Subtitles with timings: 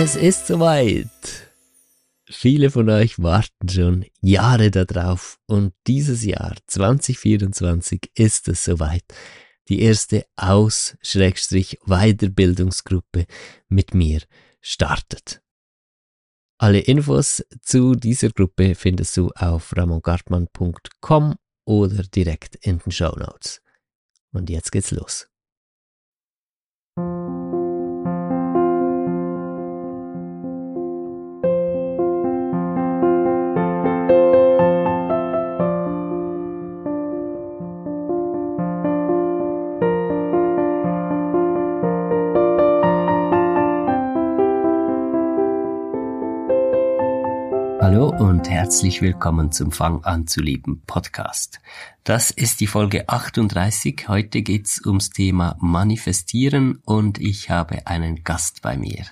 [0.00, 1.10] Es ist soweit.
[2.30, 9.02] Viele von euch warten schon Jahre darauf und dieses Jahr 2024 ist es soweit.
[9.68, 13.26] Die erste Aus-Weiterbildungsgruppe
[13.68, 14.20] mit mir
[14.60, 15.42] startet.
[16.58, 21.34] Alle Infos zu dieser Gruppe findest du auf ramongartmann.com
[21.64, 23.60] oder direkt in den Show Notes.
[24.30, 25.28] Und jetzt geht's los.
[48.18, 51.60] Und herzlich willkommen zum Fang an zu lieben Podcast.
[52.02, 54.08] Das ist die Folge 38.
[54.08, 59.04] Heute geht's ums Thema Manifestieren und ich habe einen Gast bei mir.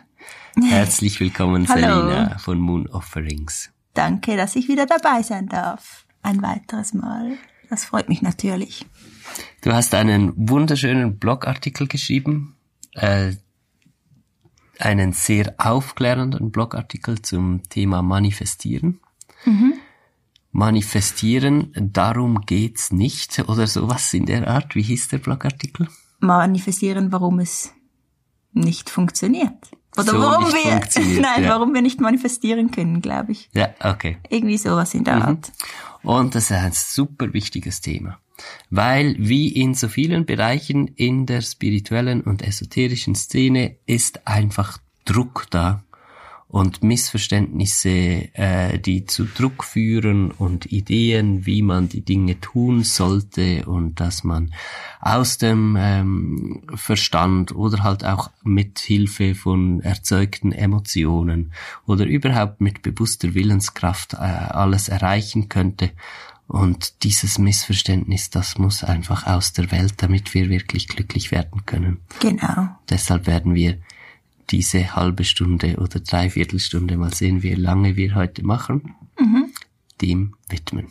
[0.61, 3.71] Herzlich willkommen, Selina von Moon Offerings.
[3.95, 6.05] Danke, dass ich wieder dabei sein darf.
[6.23, 7.35] Ein weiteres Mal.
[7.71, 8.87] Das freut mich natürlich.
[9.63, 12.57] Du hast einen wunderschönen Blogartikel geschrieben,
[12.95, 13.35] äh,
[14.81, 19.01] einen sehr aufklärenden Blogartikel zum Thema Manifestieren.
[19.45, 19.75] Mhm.
[20.53, 24.75] Manifestieren, darum geht's nicht oder sowas in der Art.
[24.75, 25.89] Wie hieß der Blogartikel?
[26.21, 27.73] Manifestieren, warum es
[28.53, 29.71] nicht funktioniert.
[29.97, 31.51] Oder so warum wir, nein, ja.
[31.51, 33.49] warum wir nicht manifestieren können, glaube ich.
[33.55, 34.19] Ja, okay.
[34.29, 35.23] Irgendwie sowas in der mhm.
[35.23, 35.53] Art.
[36.03, 38.19] Und das ist ein super wichtiges Thema.
[38.71, 45.47] Weil, wie in so vielen Bereichen in der spirituellen und esoterischen Szene, ist einfach Druck
[45.51, 45.83] da
[46.57, 53.67] und Missverständnisse, äh, die zu Druck führen und Ideen, wie man die Dinge tun sollte
[53.67, 54.55] und dass man
[54.99, 61.53] aus dem ähm, Verstand oder halt auch mit Hilfe von erzeugten Emotionen
[61.87, 65.91] oder überhaupt mit bewusster Willenskraft äh, alles erreichen könnte.
[66.47, 71.99] Und dieses Missverständnis, das muss einfach aus der Welt, damit wir wirklich glücklich werden können.
[72.21, 72.69] Genau.
[72.89, 73.77] Deshalb werden wir
[74.51, 79.53] diese halbe Stunde oder Dreiviertelstunde, mal sehen, wie lange wir heute machen, mhm.
[80.01, 80.89] dem widmen.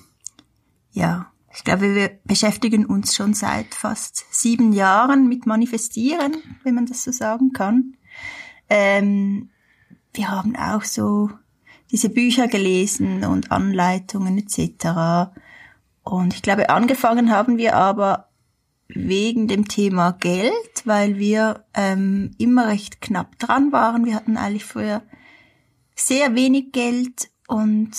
[0.92, 6.86] Ja, ich glaube, wir beschäftigen uns schon seit fast sieben Jahren mit Manifestieren, wenn man
[6.86, 7.96] das so sagen kann.
[8.70, 9.50] Ähm,
[10.14, 11.30] wir haben auch so
[11.92, 15.32] diese Bücher gelesen und Anleitungen etc.
[16.04, 18.25] Und ich glaube, angefangen haben wir aber
[18.88, 20.54] wegen dem Thema Geld,
[20.86, 24.06] weil wir ähm, immer recht knapp dran waren.
[24.06, 25.02] Wir hatten eigentlich früher
[25.96, 27.92] sehr wenig Geld und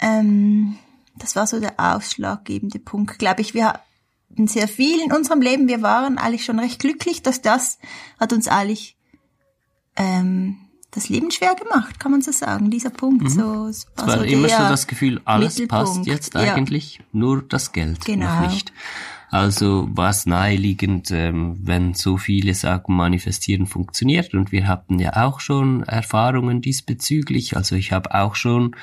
[0.00, 0.76] ähm,
[1.16, 3.18] das war so der ausschlaggebende Punkt.
[3.18, 5.68] Glaube ich, wir hatten sehr viel in unserem Leben.
[5.68, 7.78] Wir waren eigentlich schon recht glücklich, dass das
[8.18, 8.96] hat uns eigentlich
[9.96, 10.56] ähm,
[10.90, 13.22] das Leben schwer gemacht, kann man so sagen, dieser Punkt.
[13.22, 13.28] Mhm.
[13.28, 17.04] So, es war, es war so immer so das Gefühl, alles passt jetzt eigentlich, ja.
[17.12, 18.40] nur das Geld genau.
[18.40, 18.72] noch nicht.
[19.30, 24.34] Also war es naheliegend, ähm, wenn so viele sagen, manifestieren funktioniert.
[24.34, 27.56] Und wir hatten ja auch schon Erfahrungen diesbezüglich.
[27.56, 28.74] Also ich habe auch schon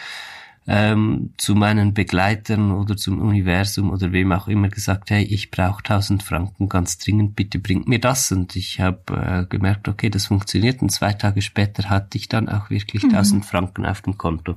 [0.66, 5.80] ähm, zu meinen Begleitern oder zum Universum oder wem auch immer gesagt, hey, ich brauche
[5.80, 8.32] 1000 Franken ganz dringend, bitte bringt mir das.
[8.32, 10.82] Und ich habe äh, gemerkt, okay, das funktioniert.
[10.82, 13.10] Und zwei Tage später hatte ich dann auch wirklich mhm.
[13.16, 14.56] 1000 Franken auf dem Konto.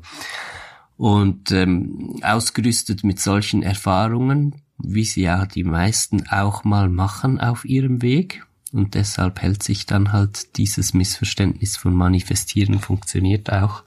[0.97, 7.65] Und ähm, ausgerüstet mit solchen Erfahrungen wie sie ja die meisten auch mal machen auf
[7.65, 8.45] ihrem Weg.
[8.73, 13.83] Und deshalb hält sich dann halt dieses Missverständnis von Manifestieren funktioniert auch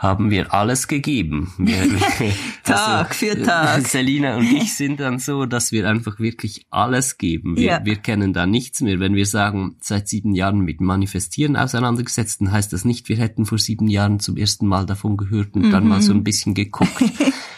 [0.00, 1.52] haben wir alles gegeben.
[1.58, 1.86] Wir,
[2.64, 3.86] Tag also, für Tag.
[3.86, 7.58] Selina und ich sind dann so, dass wir einfach wirklich alles geben.
[7.58, 7.84] Wir, ja.
[7.84, 8.98] wir kennen da nichts mehr.
[8.98, 13.44] Wenn wir sagen, seit sieben Jahren mit Manifestieren auseinandergesetzt, dann heißt das nicht, wir hätten
[13.44, 15.70] vor sieben Jahren zum ersten Mal davon gehört und mhm.
[15.70, 17.04] dann mal so ein bisschen geguckt.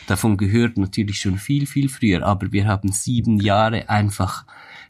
[0.08, 4.46] davon gehört natürlich schon viel, viel früher, aber wir haben sieben Jahre einfach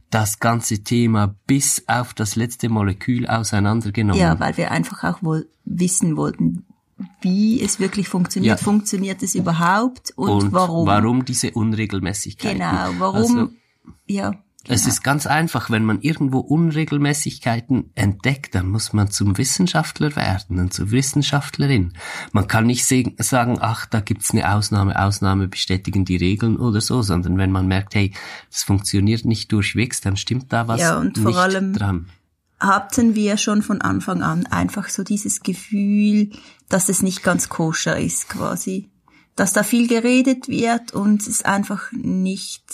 [0.08, 4.20] das ganze Thema bis auf das letzte Molekül auseinandergenommen.
[4.20, 6.64] Ja, weil wir einfach auch wohl wissen wollten,
[7.20, 8.58] wie es wirklich funktioniert.
[8.58, 8.64] Ja.
[8.64, 10.87] Funktioniert es überhaupt und, und, warum?
[10.87, 12.58] Warum diese Unregelmäßigkeiten?
[12.58, 13.38] Genau, warum?
[13.38, 13.50] Also,
[14.06, 14.32] ja.
[14.64, 14.75] Genau.
[14.76, 20.60] Es ist ganz einfach, wenn man irgendwo Unregelmäßigkeiten entdeckt, dann muss man zum Wissenschaftler werden
[20.60, 21.94] und zur Wissenschaftlerin.
[22.31, 27.02] Man kann nicht sagen, ach, da gibt's eine Ausnahme, Ausnahme bestätigen die Regeln oder so,
[27.02, 28.12] sondern wenn man merkt, hey,
[28.52, 32.06] das funktioniert nicht durchwegs, dann stimmt da was ja, und vor allem dran
[32.62, 36.31] hatten wir schon von Anfang an einfach so dieses Gefühl,
[36.69, 38.91] dass es nicht ganz koscher ist quasi.
[39.35, 42.64] Dass da viel geredet wird und es einfach nicht,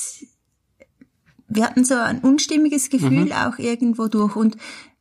[1.48, 3.32] wir hatten so ein unstimmiges Gefühl mhm.
[3.32, 4.58] auch irgendwo durch und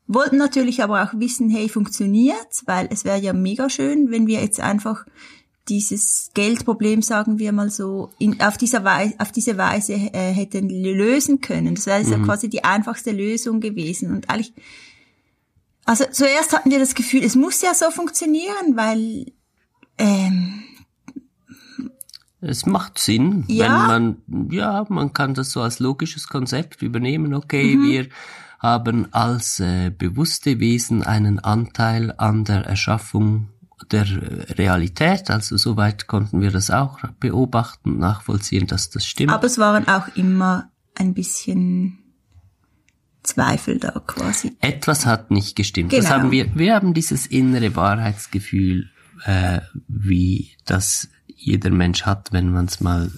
[0.07, 2.63] wollten natürlich aber auch wissen, hey, funktioniert's?
[2.65, 5.05] Weil es wäre ja mega schön, wenn wir jetzt einfach
[5.69, 10.69] dieses Geldproblem, sagen wir mal so, in, auf, dieser Weise, auf diese Weise äh, hätten
[10.69, 11.75] lösen können.
[11.75, 12.11] Das wäre mhm.
[12.11, 14.11] ja quasi die einfachste Lösung gewesen.
[14.11, 14.53] Und eigentlich,
[15.85, 19.31] also zuerst hatten wir das Gefühl, es muss ja so funktionieren, weil
[19.97, 20.63] ähm,
[22.39, 23.65] es macht Sinn, ja.
[23.65, 23.87] wenn
[24.25, 27.33] man, ja, man kann das so als logisches Konzept übernehmen.
[27.33, 27.83] Okay, mhm.
[27.83, 28.07] wir
[28.59, 33.49] haben als äh, bewusste Wesen einen Anteil an der Erschaffung
[33.91, 34.05] der
[34.57, 35.29] Realität.
[35.29, 39.31] Also soweit konnten wir das auch beobachten, nachvollziehen, dass das stimmt.
[39.31, 41.99] Aber es waren auch immer ein bisschen
[43.23, 44.55] Zweifel da quasi.
[44.61, 45.91] Etwas hat nicht gestimmt.
[45.91, 46.01] Genau.
[46.01, 48.89] Das haben wir, wir haben dieses innere Wahrheitsgefühl,
[49.25, 53.11] äh, wie das jeder Mensch hat, wenn man es mal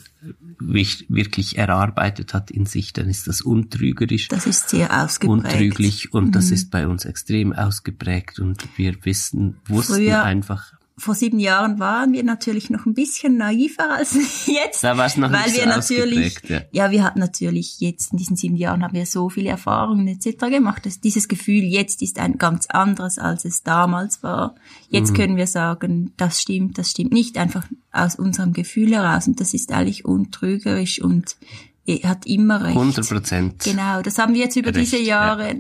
[0.60, 4.28] wirklich erarbeitet hat in sich, dann ist das untrügerisch.
[4.28, 5.46] Das ist sehr ausgeprägt.
[5.46, 6.32] Untrüglich und mhm.
[6.32, 11.80] das ist bei uns extrem ausgeprägt und wir wissen, wussten Früher einfach, vor sieben Jahren
[11.80, 14.14] waren wir natürlich noch ein bisschen naiver als
[14.46, 14.84] jetzt.
[14.84, 16.62] Da war es noch weil nicht wir so natürlich, ja.
[16.72, 20.38] ja, wir hatten natürlich jetzt in diesen sieben Jahren haben wir so viele Erfahrungen etc.
[20.50, 20.86] gemacht.
[20.86, 24.56] Dass dieses Gefühl jetzt ist ein ganz anderes, als es damals war.
[24.90, 25.16] Jetzt mhm.
[25.16, 29.28] können wir sagen, das stimmt, das stimmt nicht, einfach aus unserem Gefühl heraus.
[29.28, 31.38] Und das ist eigentlich untrügerisch und
[31.86, 32.78] er hat immer recht.
[32.78, 33.64] 100 Prozent.
[33.64, 35.56] Genau, das haben wir jetzt über recht, diese Jahre ja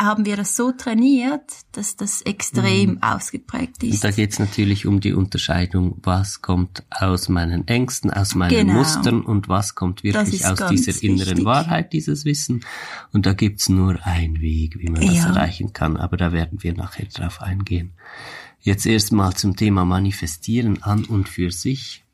[0.00, 1.42] haben wir das so trainiert,
[1.72, 3.02] dass das extrem mhm.
[3.02, 3.94] ausgeprägt ist.
[3.94, 8.66] Und da geht es natürlich um die Unterscheidung, was kommt aus meinen Ängsten, aus meinen
[8.66, 8.78] genau.
[8.78, 11.44] Mustern und was kommt wirklich aus dieser inneren wichtig.
[11.44, 12.64] Wahrheit, dieses Wissen.
[13.12, 15.26] Und da gibt's nur einen Weg, wie man das ja.
[15.26, 17.92] erreichen kann, aber da werden wir nachher drauf eingehen.
[18.60, 22.04] Jetzt erstmal zum Thema Manifestieren an und für sich.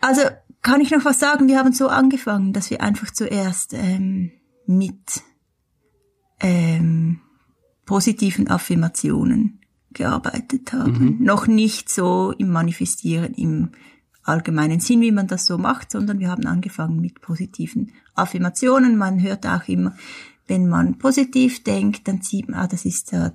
[0.00, 0.22] Also
[0.62, 1.48] kann ich noch was sagen?
[1.48, 4.32] Wir haben so angefangen, dass wir einfach zuerst ähm,
[4.66, 5.22] mit
[6.42, 7.20] ähm,
[7.86, 9.60] positiven Affirmationen
[9.92, 11.16] gearbeitet haben.
[11.18, 11.24] Mhm.
[11.24, 13.70] Noch nicht so im Manifestieren im
[14.24, 18.96] allgemeinen Sinn, wie man das so macht, sondern wir haben angefangen mit positiven Affirmationen.
[18.96, 19.94] Man hört auch immer,
[20.46, 23.32] wenn man positiv denkt, dann sieht man, ah, das ist ja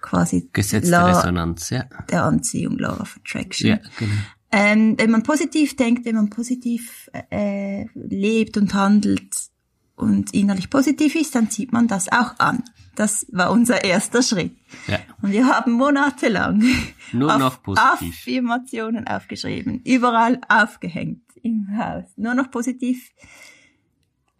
[0.00, 1.84] quasi Gesetz der Resonanz, ja.
[2.10, 3.70] Der Anziehung, Law of Attraction.
[3.70, 4.12] Ja, genau.
[4.54, 9.34] Ähm, wenn man positiv denkt, wenn man positiv äh, lebt und handelt,
[9.96, 12.62] und innerlich positiv ist, dann zieht man das auch an.
[12.94, 14.56] Das war unser erster Schritt.
[14.86, 14.98] Ja.
[15.22, 16.62] Und wir haben monatelang
[17.12, 18.10] Nur noch positiv.
[18.10, 22.04] Affirmationen aufgeschrieben, überall aufgehängt im Haus.
[22.16, 23.10] Nur noch positiv,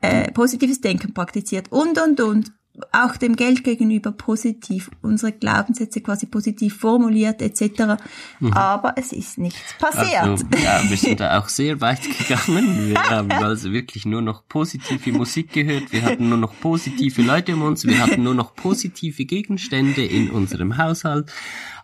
[0.01, 2.53] äh, positives Denken praktiziert und, und, und
[2.91, 7.99] auch dem Geld gegenüber positiv, unsere Glaubenssätze quasi positiv formuliert etc.
[8.41, 8.53] Mhm.
[8.55, 10.23] Aber es ist nichts passiert.
[10.23, 12.89] Also, ja, wir sind da auch sehr weit gegangen.
[12.89, 15.93] Wir haben also wirklich nur noch positive Musik gehört.
[15.93, 17.85] Wir hatten nur noch positive Leute um uns.
[17.85, 21.31] Wir hatten nur noch positive Gegenstände in unserem Haushalt.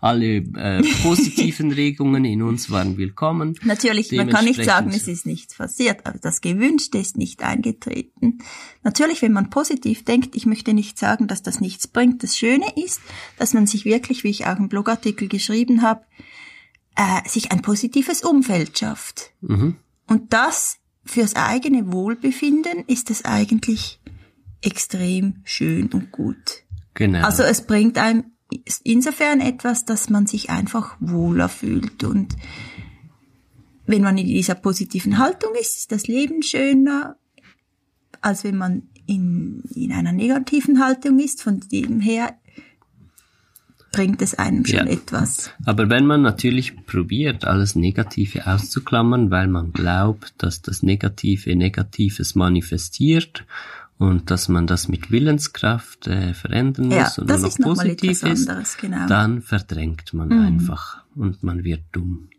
[0.00, 3.58] Alle äh, positiven Regungen in uns waren willkommen.
[3.62, 8.38] Natürlich, man kann nicht sagen, es ist nichts passiert, aber das Gewünschte ist nicht eingetreten.
[8.82, 12.22] Natürlich, wenn man positiv denkt, ich möchte nicht sagen, dass das nichts bringt.
[12.22, 13.00] Das Schöne ist,
[13.38, 16.02] dass man sich wirklich, wie ich auch im Blogartikel geschrieben habe,
[16.96, 19.32] äh, sich ein positives Umfeld schafft.
[19.40, 19.76] Mhm.
[20.06, 24.00] Und das fürs eigene Wohlbefinden ist es eigentlich
[24.62, 26.64] extrem schön und gut.
[26.94, 27.24] Genau.
[27.24, 28.32] Also es bringt einem
[28.64, 32.36] ist insofern etwas, dass man sich einfach wohler fühlt und
[33.88, 37.16] wenn man in dieser positiven Haltung ist, ist das Leben schöner,
[38.20, 41.42] als wenn man in, in einer negativen Haltung ist.
[41.42, 42.36] Von dem her
[43.90, 44.92] bringt es einem schon ja.
[44.92, 45.50] etwas.
[45.64, 52.34] Aber wenn man natürlich probiert, alles Negative auszuklammern, weil man glaubt, dass das Negative Negatives
[52.34, 53.46] manifestiert
[53.98, 58.78] und dass man das mit Willenskraft äh, verändern muss ja, und nur noch positiv ist,
[58.78, 59.06] genau.
[59.06, 60.46] dann verdrängt man mhm.
[60.46, 62.30] einfach und man wird dumm.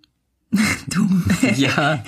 [0.87, 1.25] dumm.
[1.55, 2.03] ja,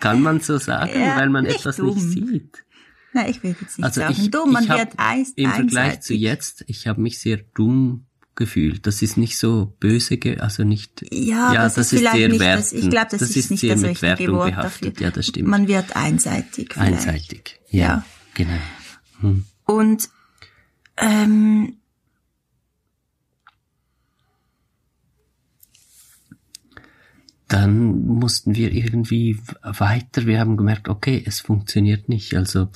[0.00, 1.94] kann man so sagen, ja, weil man etwas dumm.
[1.94, 2.64] nicht sieht.
[3.12, 6.00] Nein, ich will jetzt nicht also sagen ich, dumm, man ich wird eis, Im Vergleich
[6.00, 8.86] zu jetzt, ich habe mich sehr dumm gefühlt.
[8.86, 11.04] Das ist nicht so böse, also nicht.
[11.10, 12.64] Ja, ja das, das, ist, ist sehr nicht wertend.
[12.64, 14.96] Das, ich glaube, das, das, ist, ist nicht das richtige Wort behaftet.
[14.96, 15.06] dafür.
[15.06, 15.48] Ja, das stimmt.
[15.48, 16.74] Man wird einseitig.
[16.74, 17.08] Vielleicht.
[17.08, 17.60] Einseitig.
[17.70, 18.04] Ja, ja.
[18.34, 18.58] genau.
[19.20, 19.44] Hm.
[19.64, 20.08] Und
[20.96, 21.76] ähm,
[27.48, 30.26] dann mussten wir irgendwie weiter.
[30.26, 32.34] Wir haben gemerkt, okay, es funktioniert nicht.
[32.34, 32.68] Also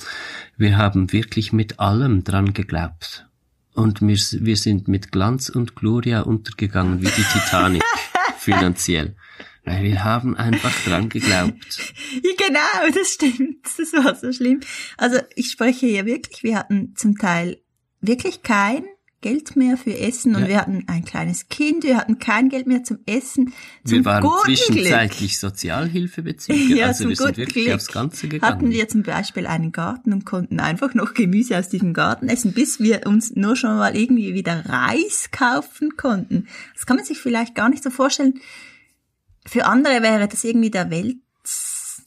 [0.57, 3.27] wir haben wirklich mit allem dran geglaubt.
[3.73, 7.83] Und wir, wir sind mit Glanz und Gloria untergegangen wie die Titanic
[8.37, 9.15] finanziell.
[9.63, 11.93] Weil wir haben einfach dran geglaubt.
[12.37, 13.67] genau, das stimmt.
[13.77, 14.61] Das war so schlimm.
[14.97, 17.61] Also ich spreche hier wirklich, wir hatten zum Teil
[18.01, 18.83] wirklich kein
[19.21, 20.47] Geld mehr für Essen und ja.
[20.47, 23.53] wir hatten ein kleines Kind, wir hatten kein Geld mehr zum Essen.
[23.85, 28.51] Zum wir waren zwischenzeitlich Sozialhilfebezüger, ja, also wir sind wirklich Glück aufs Ganze gegangen.
[28.51, 32.53] Hatten wir zum Beispiel einen Garten und konnten einfach noch Gemüse aus diesem Garten essen,
[32.53, 36.47] bis wir uns nur schon mal irgendwie wieder Reis kaufen konnten.
[36.73, 38.41] Das kann man sich vielleicht gar nicht so vorstellen.
[39.45, 41.17] Für andere wäre das irgendwie der Welt,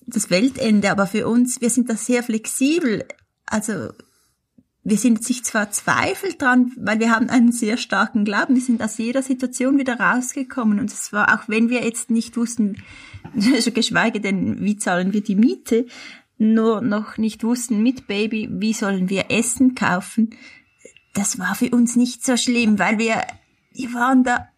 [0.07, 3.05] das Weltende, aber für uns, wir sind da sehr flexibel.
[3.47, 3.91] Also
[4.85, 8.83] wir sind sich zwar zweifelt dran, weil wir haben einen sehr starken Glauben, wir sind
[8.83, 10.79] aus jeder Situation wieder rausgekommen.
[10.79, 12.83] Und es war, auch wenn wir jetzt nicht wussten,
[13.75, 15.87] geschweige denn, wie zahlen wir die Miete,
[16.37, 20.31] nur noch nicht wussten mit Baby, wie sollen wir Essen kaufen,
[21.15, 23.23] das war für uns nicht so schlimm, weil wir,
[23.73, 24.49] wir waren da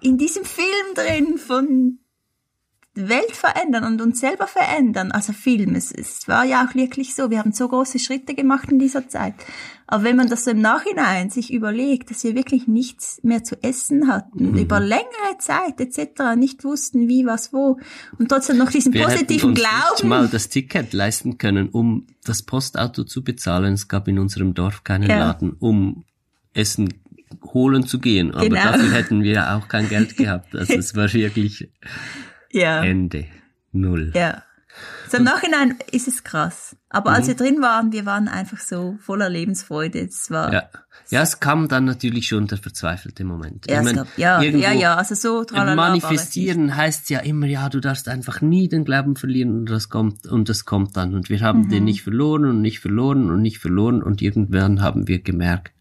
[0.00, 1.98] in diesem Film drin von
[2.96, 5.12] Welt verändern und uns selber verändern.
[5.12, 7.30] Also Film, es, es war ja auch wirklich so.
[7.30, 9.34] Wir haben so große Schritte gemacht in dieser Zeit.
[9.86, 13.62] Aber wenn man das so im Nachhinein sich überlegt, dass wir wirklich nichts mehr zu
[13.62, 14.58] essen hatten, mhm.
[14.58, 17.78] über längere Zeit etc., nicht wussten, wie, was, wo,
[18.18, 19.94] und trotzdem noch diesen wir positiven uns Glauben.
[19.94, 23.74] Nicht mal das Ticket leisten können, um das Postauto zu bezahlen.
[23.74, 25.18] Es gab in unserem Dorf keinen ja.
[25.18, 26.04] Laden, um
[26.54, 26.94] Essen
[27.52, 28.32] holen zu gehen.
[28.34, 28.62] Aber genau.
[28.62, 30.54] dafür hätten wir auch kein Geld gehabt.
[30.54, 31.70] Also es war wirklich
[32.50, 32.84] ja.
[32.84, 33.26] Ende.
[33.72, 34.12] Null.
[34.14, 34.42] Ja.
[35.08, 36.76] So im Nachhinein ist es krass.
[36.88, 37.16] Aber mhm.
[37.16, 40.00] als wir drin waren, wir waren einfach so voller Lebensfreude.
[40.00, 40.52] Es war.
[40.52, 40.68] Ja.
[41.08, 43.66] Ja, es kam dann natürlich schon der verzweifelte Moment.
[43.70, 47.78] Ja, ich mein, gab, ja, ja, ja, also so Manifestieren heißt ja immer, ja, du
[47.80, 51.14] darfst einfach nie den Glauben verlieren und das kommt, und das kommt dann.
[51.14, 51.68] Und wir haben mhm.
[51.68, 55.72] den nicht verloren und nicht verloren und nicht verloren und irgendwann haben wir gemerkt,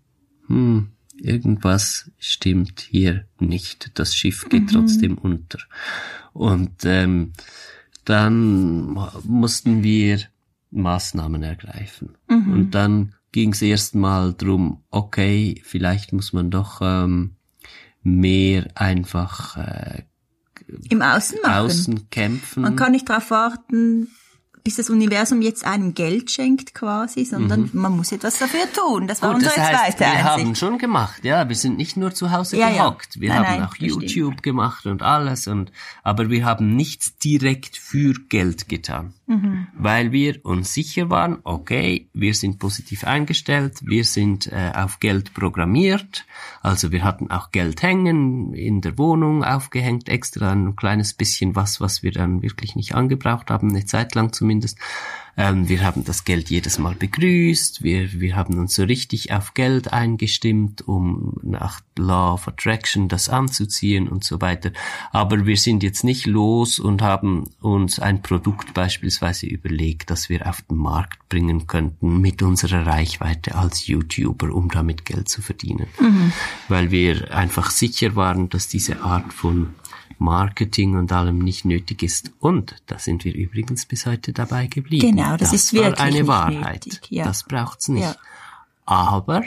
[0.47, 3.91] hm, irgendwas stimmt hier nicht.
[3.95, 4.67] Das Schiff geht mhm.
[4.67, 5.60] trotzdem unter.
[6.34, 7.34] Und ähm,
[8.03, 10.19] dann mussten wir
[10.72, 12.17] Maßnahmen ergreifen.
[12.27, 12.53] Mhm.
[12.53, 17.36] Und dann ging es erstmal drum, okay, vielleicht muss man doch ähm,
[18.03, 20.03] mehr einfach äh,
[20.89, 21.53] im Außen machen.
[21.53, 22.63] Außen kämpfen.
[22.63, 24.10] Man kann nicht darauf warten,
[24.65, 27.69] bis das Universum jetzt einem Geld schenkt quasi, sondern mhm.
[27.74, 29.07] man muss etwas dafür tun.
[29.07, 30.25] Das war Gut, unsere das heißt, zweite Wir Einsicht.
[30.25, 31.48] haben schon gemacht, ja.
[31.48, 33.22] Wir sind nicht nur zu Hause ja, gehockt.
[33.22, 34.43] Wir nein, haben nein, auch YouTube stimmt.
[34.43, 39.13] gemacht und alles und, aber wir haben nichts direkt für Geld getan.
[39.27, 39.67] Mhm.
[39.77, 45.34] Weil wir uns sicher waren, okay, wir sind positiv eingestellt, wir sind äh, auf Geld
[45.34, 46.25] programmiert,
[46.62, 51.82] also wir hatten auch Geld hängen, in der Wohnung aufgehängt, extra ein kleines bisschen was,
[51.82, 54.77] was wir dann wirklich nicht angebraucht haben, eine Zeit lang zumindest zumindest.
[55.37, 57.83] Ähm, wir haben das Geld jedes Mal begrüßt.
[57.83, 63.27] Wir, wir haben uns so richtig auf Geld eingestimmt, um nach Law of Attraction das
[63.27, 64.71] anzuziehen und so weiter.
[65.11, 70.47] Aber wir sind jetzt nicht los und haben uns ein Produkt beispielsweise überlegt, das wir
[70.47, 75.87] auf den Markt bringen könnten mit unserer Reichweite als YouTuber, um damit Geld zu verdienen.
[75.99, 76.31] Mhm.
[76.69, 79.75] Weil wir einfach sicher waren, dass diese Art von
[80.17, 82.31] Marketing und allem nicht nötig ist.
[82.39, 85.15] Und da sind wir übrigens bis heute dabei geblieben.
[85.15, 86.86] Genau, das, das ist wirklich eine Wahrheit.
[86.86, 87.25] Nötig, ja.
[87.25, 88.03] Das braucht's nicht.
[88.03, 88.15] Ja.
[88.86, 89.43] Aber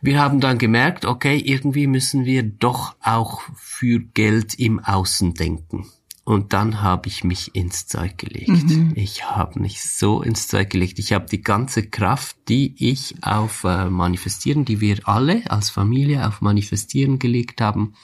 [0.00, 5.86] wir haben dann gemerkt, okay, irgendwie müssen wir doch auch für Geld im Außen denken.
[6.24, 8.48] Und dann habe ich mich ins Zeug gelegt.
[8.48, 8.92] Mhm.
[8.94, 11.00] Ich habe mich so ins Zeug gelegt.
[11.00, 16.26] Ich habe die ganze Kraft, die ich auf äh, Manifestieren, die wir alle als Familie
[16.26, 17.94] auf Manifestieren gelegt haben,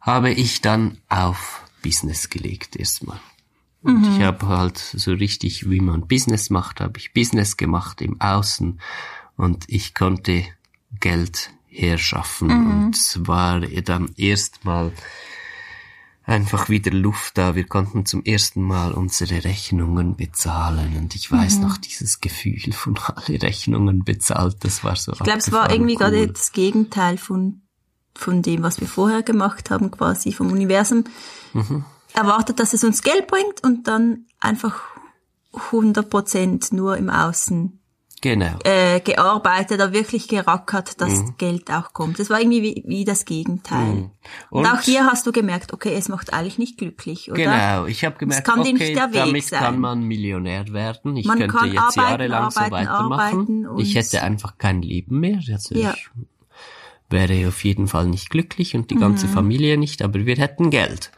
[0.00, 3.20] habe ich dann auf Business gelegt erstmal.
[3.82, 4.16] Und mhm.
[4.16, 8.80] ich habe halt so richtig, wie man Business macht, habe ich Business gemacht im Außen
[9.36, 10.44] und ich konnte
[10.98, 12.48] Geld herschaffen.
[12.48, 12.70] Mhm.
[12.70, 14.92] Und es war dann erstmal
[16.30, 17.54] einfach wieder Luft da.
[17.54, 21.62] Wir konnten zum ersten Mal unsere Rechnungen bezahlen und ich weiß mhm.
[21.62, 24.58] noch dieses Gefühl von alle Rechnungen bezahlt.
[24.60, 25.12] Das war so.
[25.12, 25.98] Ich glaube, es war irgendwie cool.
[25.98, 27.62] gerade das Gegenteil von
[28.14, 31.04] von dem, was wir vorher gemacht haben, quasi vom Universum.
[31.52, 31.84] Mhm.
[32.12, 34.82] Erwartet, dass es uns Geld bringt und dann einfach
[35.52, 37.79] 100 Prozent nur im Außen
[38.20, 38.58] genau.
[38.64, 41.34] äh, gearbeitet oder wirklich gerackert, dass mhm.
[41.38, 42.18] Geld auch kommt.
[42.18, 43.94] Das war irgendwie wie, wie das Gegenteil.
[43.94, 44.10] Mhm.
[44.50, 47.42] Und, Und, auch hier hast du gemerkt, okay, es macht eigentlich nicht glücklich, oder?
[47.42, 49.60] Genau, ich habe gemerkt, okay, damit sein.
[49.60, 51.16] kann man Millionär werden.
[51.16, 53.68] Ich man könnte jetzt arbeiten, jahrelang arbeiten, so weitermachen.
[53.78, 55.40] Ich hätte einfach kein Leben mehr.
[55.50, 55.94] Also ja.
[55.94, 56.10] ich
[57.08, 59.32] wäre auf jeden Fall nicht glücklich und die ganze mhm.
[59.32, 61.10] Familie nicht, aber wir hätten Geld.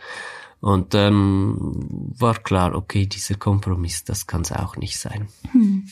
[0.63, 5.27] Und dann ähm, war klar, okay, dieser Kompromiss, das kann es auch nicht sein.
[5.51, 5.89] Hm.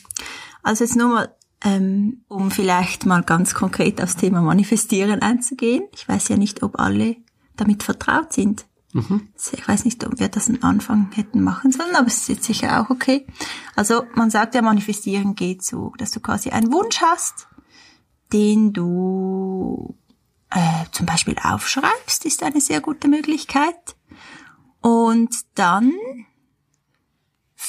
[0.62, 5.84] Also jetzt nur mal, ähm, um vielleicht mal ganz konkret aufs Thema Manifestieren einzugehen.
[5.94, 7.16] Ich weiß ja nicht, ob alle
[7.56, 8.66] damit vertraut sind.
[8.92, 9.28] Mhm.
[9.52, 12.44] Ich weiß nicht, ob wir das am Anfang hätten machen sollen, aber es ist jetzt
[12.44, 13.26] sicher auch okay.
[13.76, 17.46] Also man sagt ja, Manifestieren geht so, dass du quasi einen Wunsch hast
[18.32, 19.96] den du
[20.50, 23.96] äh, zum Beispiel aufschreibst, ist eine sehr gute Möglichkeit.
[24.80, 25.92] Und dann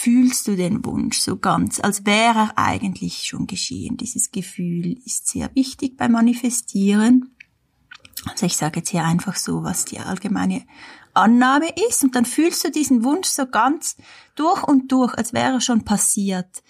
[0.02, 3.98] fühlst du den Wunsch so ganz, als wäre er eigentlich schon geschehen.
[3.98, 7.36] Dieses Gefühl ist sehr wichtig beim Manifestieren.
[8.26, 10.66] Also ich sage jetzt hier einfach so, was die allgemeine
[11.14, 13.96] Annahme ist und dann fühlst du diesen Wunsch so ganz
[14.34, 16.64] durch und durch, als wäre er schon passiert.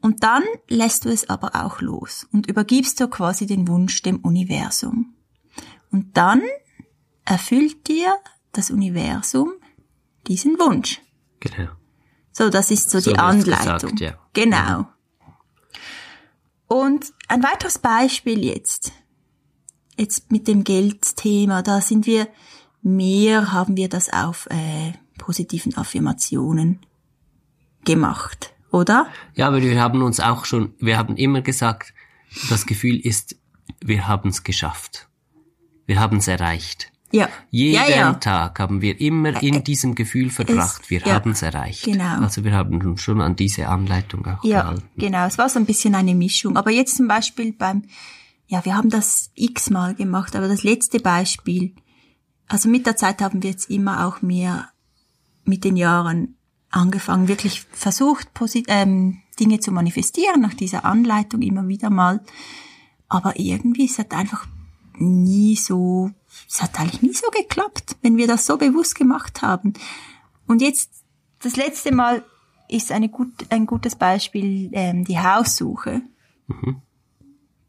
[0.00, 4.20] Und dann lässt du es aber auch los und übergibst du quasi den Wunsch dem
[4.20, 5.14] Universum.
[5.90, 6.42] Und dann
[7.24, 8.14] erfüllt dir
[8.52, 9.50] das Universum
[10.28, 11.00] diesen Wunsch.
[11.40, 11.77] Genau.
[12.38, 13.96] So, das ist so, so die Anleitung.
[13.96, 14.12] Gesagt, ja.
[14.32, 14.86] Genau.
[16.68, 18.92] Und ein weiteres Beispiel jetzt.
[19.98, 22.28] Jetzt mit dem Geldthema, da sind wir
[22.80, 26.78] mehr, haben wir das auf äh, positiven Affirmationen
[27.84, 29.08] gemacht, oder?
[29.34, 31.92] Ja, aber wir haben uns auch schon, wir haben immer gesagt,
[32.50, 33.34] das Gefühl ist,
[33.80, 35.08] wir haben es geschafft.
[35.86, 36.92] Wir haben es erreicht.
[37.10, 37.28] Ja.
[37.50, 38.12] Jeden ja, ja.
[38.14, 41.14] Tag haben wir immer in diesem Gefühl verbracht, wir ja.
[41.14, 41.84] haben es erreicht.
[41.84, 42.20] Genau.
[42.20, 44.88] Also wir haben uns schon an diese Anleitung auch ja, gehalten.
[44.96, 46.56] Genau, es war so ein bisschen eine Mischung.
[46.56, 47.84] Aber jetzt zum Beispiel beim,
[48.46, 51.74] ja, wir haben das x-mal gemacht, aber das letzte Beispiel,
[52.46, 54.68] also mit der Zeit haben wir jetzt immer auch mehr
[55.44, 56.36] mit den Jahren
[56.70, 58.28] angefangen, wirklich versucht,
[58.66, 62.20] ähm, Dinge zu manifestieren nach dieser Anleitung immer wieder mal.
[63.08, 64.46] Aber irgendwie ist es einfach
[64.98, 66.10] nie so,
[66.48, 69.72] es hat eigentlich nie so geklappt, wenn wir das so bewusst gemacht haben.
[70.46, 71.04] Und jetzt,
[71.40, 72.22] das letzte Mal
[72.68, 76.02] ist eine gut, ein gutes Beispiel ähm, die Haussuche.
[76.46, 76.82] Mhm.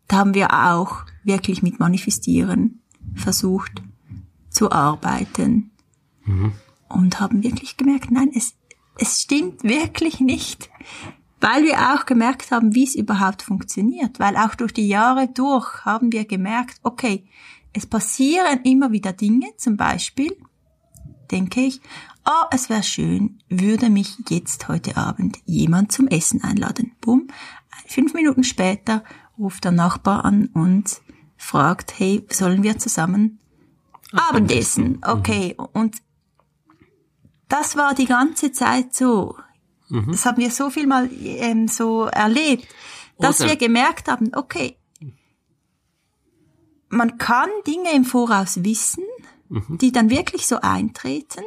[0.08, 2.82] Da haben wir auch wirklich mit Manifestieren
[3.16, 3.82] versucht
[4.50, 5.72] zu arbeiten.
[6.26, 6.54] Mhm.
[6.90, 8.56] Und haben wirklich gemerkt, nein, es,
[8.98, 10.70] es stimmt wirklich nicht
[11.42, 15.86] weil wir auch gemerkt haben, wie es überhaupt funktioniert, weil auch durch die Jahre durch
[15.86, 17.26] haben wir gemerkt, okay,
[17.74, 20.36] es passieren immer wieder Dinge, zum Beispiel
[21.32, 21.82] denke ich,
[22.26, 26.96] oh, es wäre schön, würde mich jetzt heute Abend jemand zum Essen einladen.
[27.02, 27.28] Bumm,
[27.88, 29.04] fünf Minuten später
[29.38, 31.02] ruft der Nachbar an und
[31.38, 33.40] fragt, hey, sollen wir zusammen
[34.12, 35.02] Abendessen?
[35.06, 35.98] Okay, und
[37.48, 39.36] das war die ganze Zeit so.
[39.90, 40.12] Mhm.
[40.12, 42.68] Das haben wir so viel mal ähm, so erlebt,
[43.20, 44.79] dass Oder wir gemerkt haben, okay,
[46.90, 49.04] man kann Dinge im Voraus wissen,
[49.50, 49.78] mhm.
[49.80, 51.44] die dann wirklich so eintreten.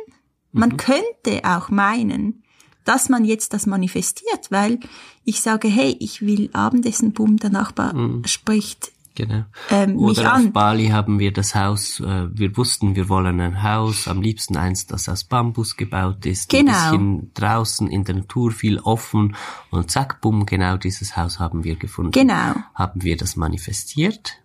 [0.52, 0.76] Man mhm.
[0.76, 2.42] könnte auch meinen,
[2.84, 4.80] dass man jetzt das manifestiert, weil
[5.24, 8.24] ich sage, hey, ich will Abendessen, bumm, der Nachbar mhm.
[8.24, 9.44] spricht Genau.
[9.70, 14.08] Ähm, Oder auf Bali haben wir das Haus, äh, wir wussten, wir wollen ein Haus,
[14.08, 16.72] am liebsten eins, das aus Bambus gebaut ist, genau.
[16.72, 19.36] ein bisschen draußen in der Natur, viel offen
[19.70, 22.12] und zack, bumm, genau dieses Haus haben wir gefunden.
[22.12, 22.54] Genau.
[22.74, 24.38] Haben wir das manifestiert?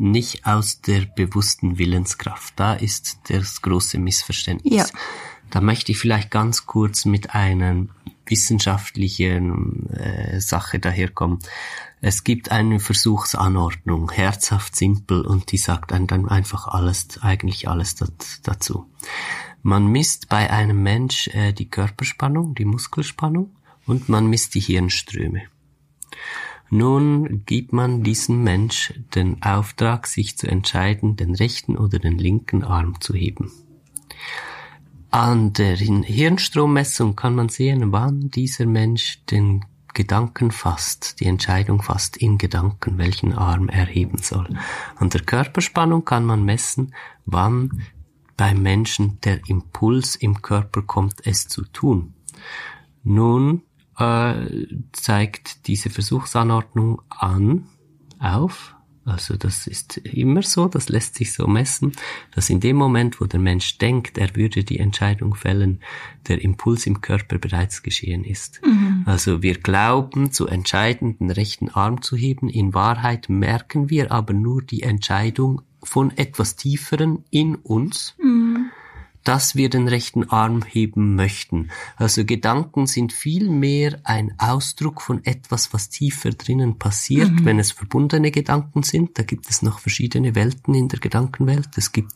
[0.00, 2.54] Nicht aus der bewussten Willenskraft.
[2.56, 4.74] Da ist das große Missverständnis.
[4.74, 4.86] Ja.
[5.50, 7.86] Da möchte ich vielleicht ganz kurz mit einer
[8.24, 11.40] wissenschaftlichen äh, Sache daherkommen.
[12.00, 17.96] Es gibt eine Versuchsanordnung, herzhaft simpel, und die sagt einem dann einfach alles, eigentlich alles
[18.42, 18.86] dazu.
[19.62, 23.50] Man misst bei einem Mensch äh, die Körperspannung, die Muskelspannung,
[23.84, 25.42] und man misst die Hirnströme.
[26.70, 32.62] Nun gibt man diesem Mensch den Auftrag, sich zu entscheiden, den rechten oder den linken
[32.62, 33.50] Arm zu heben.
[35.10, 42.16] An der Hirnstrommessung kann man sehen, wann dieser Mensch den Gedanken fasst, die Entscheidung fasst
[42.16, 44.56] in Gedanken, welchen Arm er heben soll.
[44.94, 46.94] An der Körperspannung kann man messen,
[47.26, 47.82] wann
[48.36, 52.14] beim Menschen der Impuls im Körper kommt, es zu tun.
[53.02, 53.62] Nun
[54.00, 57.66] äh, zeigt diese Versuchsanordnung an,
[58.18, 61.92] auf, also das ist immer so, das lässt sich so messen,
[62.34, 65.80] dass in dem Moment, wo der Mensch denkt, er würde die Entscheidung fällen,
[66.28, 68.60] der Impuls im Körper bereits geschehen ist.
[68.64, 69.02] Mhm.
[69.06, 72.48] Also wir glauben zu entscheiden, den rechten Arm zu heben.
[72.48, 78.14] In Wahrheit merken wir aber nur die Entscheidung von etwas Tieferen in uns.
[78.22, 78.39] Mhm
[79.24, 81.70] dass wir den rechten Arm heben möchten.
[81.96, 87.44] Also Gedanken sind viel mehr ein Ausdruck von etwas, was tiefer drinnen passiert, mhm.
[87.44, 89.18] wenn es verbundene Gedanken sind.
[89.18, 91.68] Da gibt es noch verschiedene Welten in der Gedankenwelt.
[91.76, 92.12] Es gibt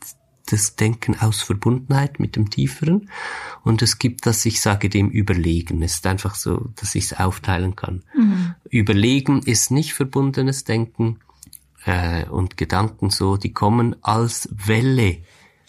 [0.47, 3.09] das Denken aus Verbundenheit mit dem Tieferen
[3.63, 5.83] und es gibt das, ich sage dem Überlegen.
[5.83, 8.03] Es ist einfach so, dass ich es aufteilen kann.
[8.15, 8.55] Mhm.
[8.69, 11.21] Überlegen ist nicht verbundenes Denken
[11.87, 15.19] äh, und Gedanken so, die kommen als Welle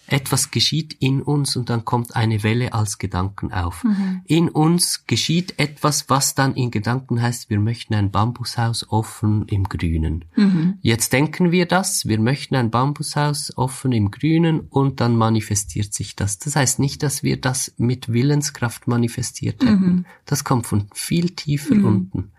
[0.07, 3.83] etwas geschieht in uns und dann kommt eine Welle als Gedanken auf.
[3.83, 4.21] Mhm.
[4.25, 9.63] In uns geschieht etwas, was dann in Gedanken heißt, wir möchten ein Bambushaus offen im
[9.63, 10.25] Grünen.
[10.35, 10.77] Mhm.
[10.81, 16.15] Jetzt denken wir das, wir möchten ein Bambushaus offen im Grünen und dann manifestiert sich
[16.15, 16.37] das.
[16.39, 19.85] Das heißt nicht, dass wir das mit Willenskraft manifestiert hätten.
[19.85, 20.05] Mhm.
[20.25, 21.85] Das kommt von viel tiefer mhm.
[21.85, 22.31] unten.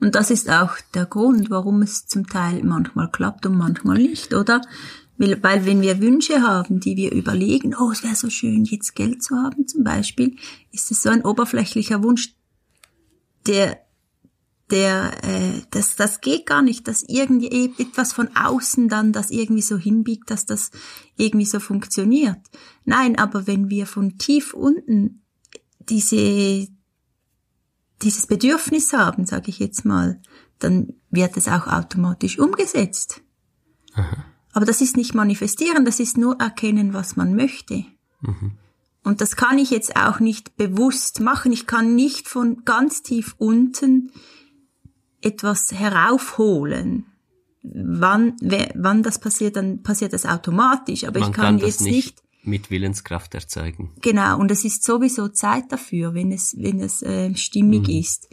[0.00, 4.32] Und das ist auch der Grund, warum es zum Teil manchmal klappt und manchmal nicht,
[4.32, 4.62] oder?
[5.18, 9.22] Weil, wenn wir Wünsche haben, die wir überlegen, oh, es wäre so schön, jetzt Geld
[9.22, 10.36] zu haben zum Beispiel,
[10.70, 12.34] ist es so ein oberflächlicher Wunsch,
[13.46, 13.80] der,
[14.70, 19.62] der, äh, das, das geht gar nicht, dass irgendwie etwas von außen dann das irgendwie
[19.62, 20.70] so hinbiegt, dass das
[21.16, 22.38] irgendwie so funktioniert.
[22.84, 25.22] Nein, aber wenn wir von tief unten
[25.80, 26.68] diese,
[28.02, 30.20] dieses Bedürfnis haben, sage ich jetzt mal,
[30.60, 33.22] dann wird es auch automatisch umgesetzt.
[33.94, 34.24] Aha.
[34.58, 37.84] Aber das ist nicht manifestieren, das ist nur erkennen, was man möchte.
[38.22, 38.58] Mhm.
[39.04, 41.52] Und das kann ich jetzt auch nicht bewusst machen.
[41.52, 44.10] Ich kann nicht von ganz tief unten
[45.22, 47.06] etwas heraufholen.
[47.62, 51.04] Wann, wann das passiert, dann passiert das automatisch.
[51.04, 53.92] Aber man ich kann, kann jetzt nicht, nicht mit Willenskraft erzeugen.
[54.02, 57.94] Genau, und es ist sowieso Zeit dafür, wenn es, wenn es äh, stimmig mhm.
[57.94, 58.28] ist.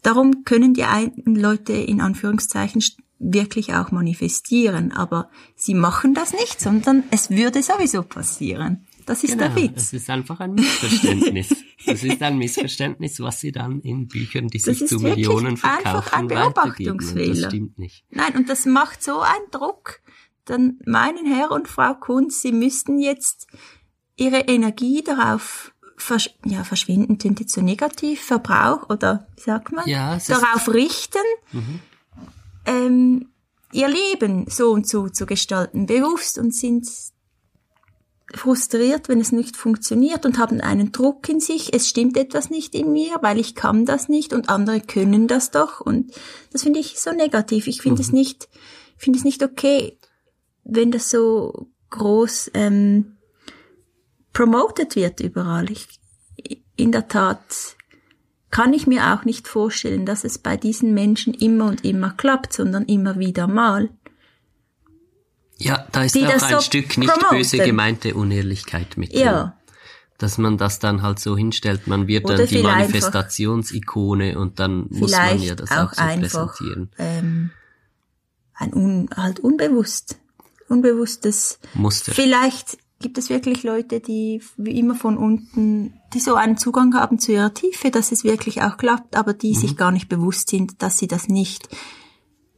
[0.00, 2.82] Darum können die einen Leute in Anführungszeichen
[3.20, 8.86] wirklich auch manifestieren, aber sie machen das nicht, sondern es würde sowieso passieren.
[9.04, 9.82] Das ist genau, der Witz.
[9.82, 11.54] Es ist einfach ein Missverständnis.
[11.86, 16.12] Es ist ein Missverständnis, was sie dann in Büchern, die sich zu Millionen verkaufen, einfach
[16.12, 17.42] ein Beobachtungsfehler.
[17.42, 18.04] Das stimmt nicht.
[18.10, 20.00] Nein, und das macht so einen Druck.
[20.44, 23.46] Dann meinen Herr und Frau Kunz, sie müssten jetzt
[24.16, 29.86] ihre Energie darauf versch ja, verschwinden, klingt jetzt so negativ, Verbrauch oder wie sagt man,
[29.86, 31.18] ja, darauf richten,
[31.52, 31.80] mhm
[32.66, 33.30] ähm,
[33.72, 36.88] ihr Leben so und so zu gestalten, bewusst und sind
[38.32, 42.74] frustriert, wenn es nicht funktioniert und haben einen Druck in sich, es stimmt etwas nicht
[42.74, 46.12] in mir, weil ich kann das nicht und andere können das doch und
[46.52, 47.66] das finde ich so negativ.
[47.66, 48.06] Ich finde mhm.
[48.06, 48.48] es nicht,
[48.96, 49.98] finde es nicht okay,
[50.62, 53.16] wenn das so groß ähm,
[54.32, 55.70] promoted wird überall.
[55.70, 55.88] Ich,
[56.76, 57.76] in der Tat
[58.50, 62.52] kann ich mir auch nicht vorstellen, dass es bei diesen Menschen immer und immer klappt,
[62.52, 63.90] sondern immer wieder mal.
[65.56, 67.36] Ja, da ist auch ein so Stück nicht promoten.
[67.36, 69.22] böse gemeinte Unehrlichkeit mit drin.
[69.22, 69.56] Ja.
[70.18, 74.86] Dass man das dann halt so hinstellt, man wird Oder dann die Manifestationsikone und dann
[74.90, 76.90] muss man ja das auch, auch so einfach, präsentieren.
[76.98, 77.50] Ähm,
[78.54, 80.18] ein un, halt unbewusst,
[80.68, 82.12] unbewusstes Muster.
[82.12, 87.18] Vielleicht gibt es wirklich Leute, die wie immer von unten, die so einen Zugang haben
[87.18, 89.58] zu ihrer Tiefe, dass es wirklich auch klappt, aber die mhm.
[89.58, 91.68] sich gar nicht bewusst sind, dass sie das nicht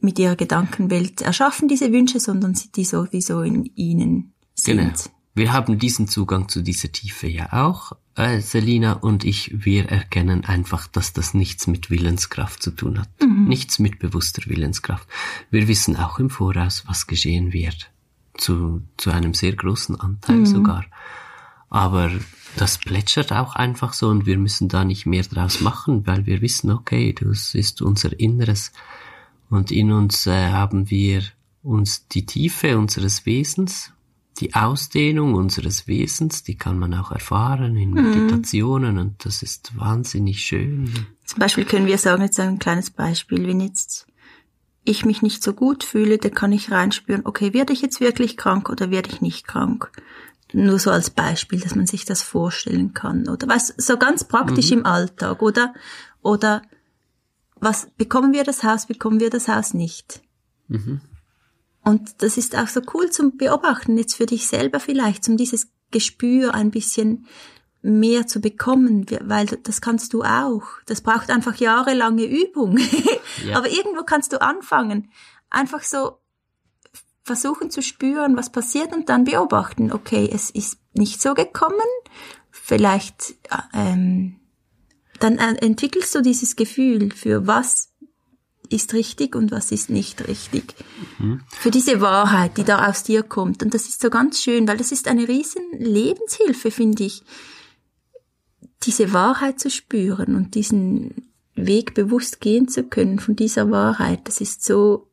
[0.01, 4.77] mit ihrer Gedankenwelt erschaffen, diese Wünsche, sondern die sowieso in ihnen sind.
[4.77, 4.93] Genau.
[5.35, 10.45] Wir haben diesen Zugang zu dieser Tiefe ja auch, äh, Selina und ich, wir erkennen
[10.45, 13.09] einfach, dass das nichts mit Willenskraft zu tun hat.
[13.19, 13.45] Mhm.
[13.45, 15.07] Nichts mit bewusster Willenskraft.
[15.49, 17.89] Wir wissen auch im Voraus, was geschehen wird
[18.35, 20.45] zu, zu einem sehr großen Anteil mhm.
[20.45, 20.85] sogar.
[21.69, 22.11] Aber
[22.55, 26.41] das plätschert auch einfach so und wir müssen da nicht mehr draus machen, weil wir
[26.41, 28.71] wissen, okay, das ist unser Inneres
[29.49, 31.23] und in uns äh, haben wir
[31.61, 33.91] uns die Tiefe unseres Wesens,
[34.39, 38.03] die Ausdehnung unseres Wesens, die kann man auch erfahren in mhm.
[38.03, 40.91] Meditationen und das ist wahnsinnig schön.
[41.25, 44.07] Zum Beispiel können wir sagen, jetzt ein kleines Beispiel, wenn jetzt
[44.85, 48.37] ich mich nicht so gut fühle, dann kann ich reinspüren, okay, werde ich jetzt wirklich
[48.37, 49.91] krank oder werde ich nicht krank?
[50.51, 53.27] Nur so als Beispiel, dass man sich das vorstellen kann.
[53.27, 54.79] Oder was, so ganz praktisch mhm.
[54.79, 55.73] im Alltag, oder?
[56.21, 56.61] Oder
[57.55, 60.21] was, bekommen wir das Haus, bekommen wir das Haus nicht?
[60.67, 61.01] Mhm.
[61.83, 65.67] Und das ist auch so cool zum Beobachten, jetzt für dich selber vielleicht, um dieses
[65.91, 67.25] Gespür ein bisschen
[67.83, 70.63] mehr zu bekommen, weil das kannst du auch.
[70.85, 72.79] Das braucht einfach jahrelange Übung.
[73.43, 73.57] Ja.
[73.57, 75.09] Aber irgendwo kannst du anfangen.
[75.49, 76.19] Einfach so
[77.23, 81.81] versuchen zu spüren, was passiert und dann beobachten, okay, es ist nicht so gekommen,
[82.51, 83.35] vielleicht
[83.73, 84.39] ähm,
[85.19, 87.89] dann entwickelst du dieses Gefühl für was
[88.69, 90.75] ist richtig und was ist nicht richtig.
[91.17, 91.41] Mhm.
[91.49, 93.63] Für diese Wahrheit, die da aus dir kommt.
[93.63, 97.23] Und das ist so ganz schön, weil das ist eine riesen Lebenshilfe, finde ich
[98.85, 104.41] diese Wahrheit zu spüren und diesen Weg bewusst gehen zu können von dieser Wahrheit, das
[104.41, 105.07] ist so,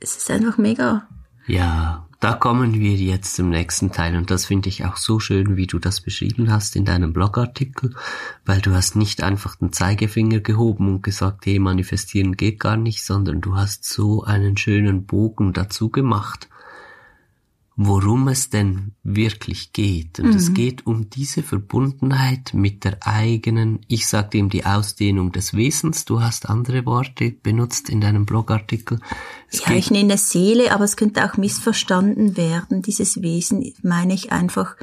[0.00, 1.08] es ist einfach mega.
[1.46, 5.56] Ja, da kommen wir jetzt zum nächsten Teil und das finde ich auch so schön,
[5.56, 7.94] wie du das beschrieben hast in deinem Blogartikel,
[8.44, 13.04] weil du hast nicht einfach den Zeigefinger gehoben und gesagt, hey, manifestieren geht gar nicht,
[13.04, 16.48] sondern du hast so einen schönen Bogen dazu gemacht
[17.80, 20.18] worum es denn wirklich geht.
[20.18, 20.36] Und mhm.
[20.36, 26.04] es geht um diese Verbundenheit mit der eigenen, ich sagte ihm die Ausdehnung des Wesens,
[26.04, 28.98] du hast andere Worte benutzt in deinem Blogartikel.
[29.48, 32.82] Es ja, ich nenne Seele, aber es könnte auch missverstanden werden.
[32.82, 34.74] Dieses Wesen meine ich einfach,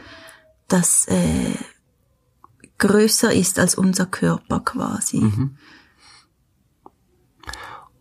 [0.69, 1.53] das äh,
[2.77, 5.17] größer ist als unser Körper quasi.
[5.17, 5.57] Mhm.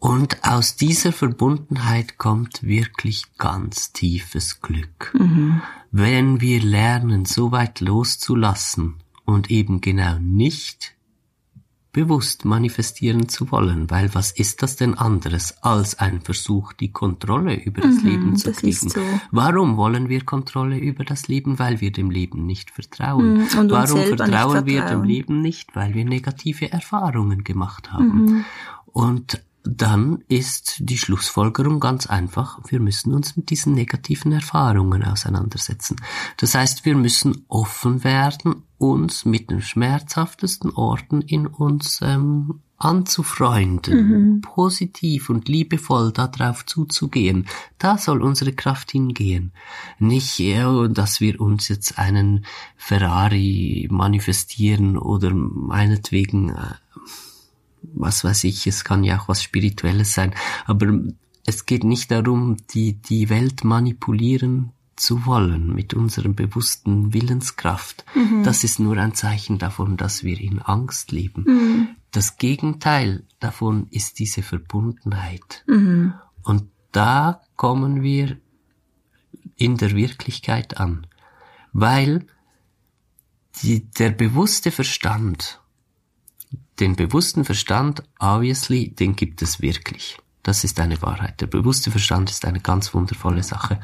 [0.04, 5.14] Und aus dieser Verbundenheit kommt wirklich ganz tiefes Glück.
[5.18, 5.62] Mhm.
[5.92, 10.94] Wenn wir lernen, so weit loszulassen und eben genau nicht
[11.92, 17.54] bewusst manifestieren zu wollen, weil was ist das denn anderes als ein Versuch, die Kontrolle
[17.54, 18.90] über das mhm, Leben zu kriegen?
[18.90, 19.00] So.
[19.30, 21.58] Warum wollen wir Kontrolle über das Leben?
[21.58, 23.38] Weil wir dem Leben nicht vertrauen.
[23.38, 25.74] Mhm, und Warum vertrauen wir dem Leben nicht?
[25.74, 28.24] Weil wir negative Erfahrungen gemacht haben.
[28.24, 28.44] Mhm.
[28.84, 35.96] Und dann ist die Schlussfolgerung ganz einfach, wir müssen uns mit diesen negativen Erfahrungen auseinandersetzen.
[36.36, 44.08] Das heißt, wir müssen offen werden, uns mit den schmerzhaftesten Orten in uns ähm, anzufreunden,
[44.08, 44.40] mhm.
[44.42, 47.46] positiv und liebevoll darauf zuzugehen.
[47.78, 49.52] Da soll unsere Kraft hingehen.
[49.98, 52.44] Nicht, ja, dass wir uns jetzt einen
[52.76, 56.74] Ferrari manifestieren oder meinetwegen äh,
[57.92, 60.34] was weiß ich, es kann ja auch was Spirituelles sein,
[60.66, 60.98] aber
[61.46, 68.04] es geht nicht darum, die, die Welt manipulieren zu wollen mit unserer bewussten Willenskraft.
[68.14, 68.44] Mhm.
[68.44, 71.44] Das ist nur ein Zeichen davon, dass wir in Angst leben.
[71.46, 71.88] Mhm.
[72.12, 75.64] Das Gegenteil davon ist diese Verbundenheit.
[75.66, 76.14] Mhm.
[76.42, 78.38] Und da kommen wir
[79.56, 81.06] in der Wirklichkeit an,
[81.72, 82.26] weil
[83.62, 85.60] die, der bewusste Verstand
[86.80, 90.18] den bewussten Verstand, obviously, den gibt es wirklich.
[90.42, 91.40] Das ist eine Wahrheit.
[91.40, 93.80] Der bewusste Verstand ist eine ganz wundervolle Sache.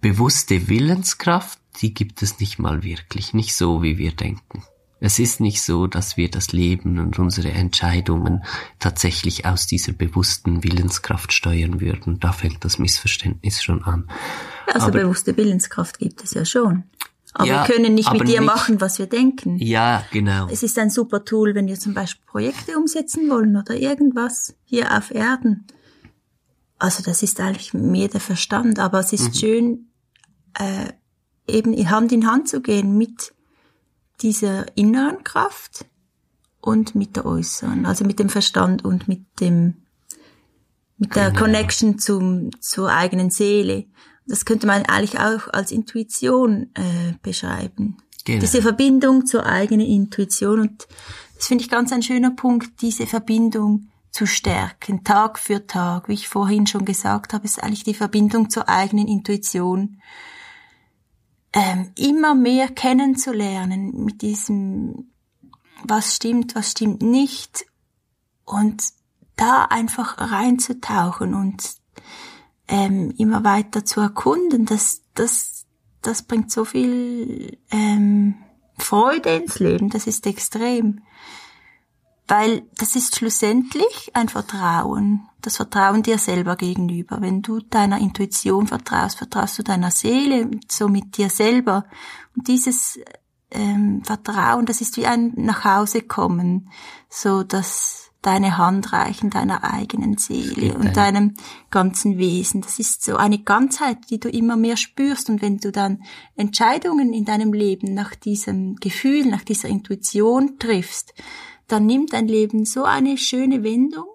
[0.00, 4.64] Bewusste Willenskraft, die gibt es nicht mal wirklich, nicht so, wie wir denken.
[5.00, 8.42] Es ist nicht so, dass wir das Leben und unsere Entscheidungen
[8.78, 12.20] tatsächlich aus dieser bewussten Willenskraft steuern würden.
[12.20, 14.08] Da fängt das Missverständnis schon an.
[14.66, 16.84] Also Aber, bewusste Willenskraft gibt es ja schon.
[17.34, 19.58] Aber ja, wir können nicht mit dir nicht, machen, was wir denken.
[19.58, 20.46] Ja, genau.
[20.50, 24.96] Es ist ein super Tool, wenn wir zum Beispiel Projekte umsetzen wollen oder irgendwas hier
[24.96, 25.66] auf Erden.
[26.78, 29.34] Also das ist eigentlich mehr der Verstand, aber es ist mhm.
[29.34, 29.88] schön,
[30.58, 30.92] äh,
[31.48, 33.34] eben Hand in Hand zu gehen mit
[34.22, 35.86] dieser inneren Kraft
[36.60, 39.74] und mit der äußeren, also mit dem Verstand und mit dem
[40.96, 41.40] mit der genau.
[41.40, 43.86] Connection zum zur eigenen Seele.
[44.26, 47.98] Das könnte man eigentlich auch als Intuition äh, beschreiben.
[48.24, 48.40] Genau.
[48.40, 50.60] Diese Verbindung zur eigenen Intuition.
[50.60, 50.88] Und
[51.36, 56.08] das finde ich ganz ein schöner Punkt, diese Verbindung zu stärken, Tag für Tag.
[56.08, 60.00] Wie ich vorhin schon gesagt habe, ist eigentlich die Verbindung zur eigenen Intuition.
[61.52, 65.10] Ähm, immer mehr kennenzulernen mit diesem,
[65.84, 67.66] was stimmt, was stimmt nicht.
[68.44, 68.82] Und
[69.36, 71.62] da einfach reinzutauchen und
[72.68, 75.66] ähm, immer weiter zu erkunden, das, das,
[76.02, 78.36] das bringt so viel ähm,
[78.78, 81.02] Freude ins Leben, das ist extrem.
[82.26, 87.20] Weil das ist schlussendlich ein Vertrauen, das Vertrauen dir selber gegenüber.
[87.20, 91.84] Wenn du deiner Intuition vertraust, vertraust du deiner Seele, somit dir selber.
[92.34, 92.98] Und dieses
[93.50, 96.70] ähm, Vertrauen, das ist wie ein Nachhausekommen,
[97.10, 101.34] so dass deine Hand reichen deiner eigenen Seele und deinem
[101.70, 102.62] ganzen Wesen.
[102.62, 105.28] Das ist so eine Ganzheit, die du immer mehr spürst.
[105.28, 106.02] Und wenn du dann
[106.34, 111.14] Entscheidungen in deinem Leben nach diesem Gefühl, nach dieser Intuition triffst,
[111.68, 114.06] dann nimmt dein Leben so eine schöne Wendung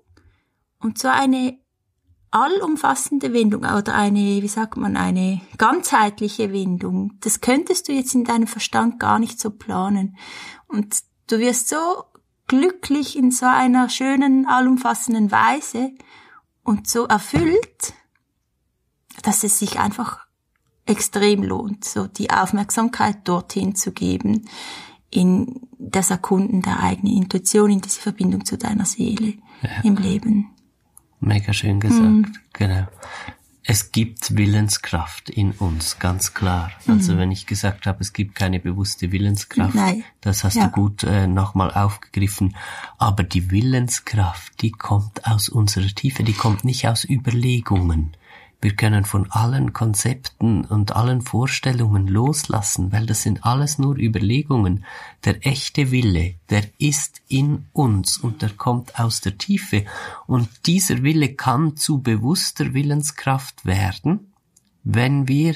[0.79, 1.59] und so eine
[2.31, 7.13] allumfassende Wendung oder eine, wie sagt man, eine ganzheitliche Wendung.
[7.21, 10.17] Das könntest du jetzt in deinem Verstand gar nicht so planen.
[10.67, 11.77] Und du wirst so
[12.49, 15.91] glücklich in so einer schönen, allumfassenden Weise
[16.63, 17.93] und so erfüllt,
[19.23, 20.25] dass es sich einfach
[20.85, 24.49] extrem lohnt, so die Aufmerksamkeit dorthin zu geben,
[25.11, 29.81] in das Erkunden der eigenen Intuition, in diese Verbindung zu deiner Seele ja.
[29.83, 30.49] im Leben.
[31.19, 32.33] Mega schön gesagt, mhm.
[32.53, 32.87] genau
[33.69, 36.71] es gibt Willenskraft in uns, ganz klar.
[36.87, 37.17] Also mhm.
[37.19, 40.03] wenn ich gesagt habe, es gibt keine bewusste Willenskraft, Nein.
[40.21, 40.65] das hast ja.
[40.65, 42.55] du gut äh, nochmal aufgegriffen.
[42.97, 48.17] Aber die Willenskraft, die kommt aus unserer Tiefe, die kommt nicht aus Überlegungen.
[48.61, 54.83] Wir können von allen Konzepten und allen Vorstellungen loslassen, weil das sind alles nur Überlegungen.
[55.23, 59.85] Der echte Wille, der ist in uns und der kommt aus der Tiefe.
[60.27, 64.33] Und dieser Wille kann zu bewusster Willenskraft werden,
[64.83, 65.55] wenn wir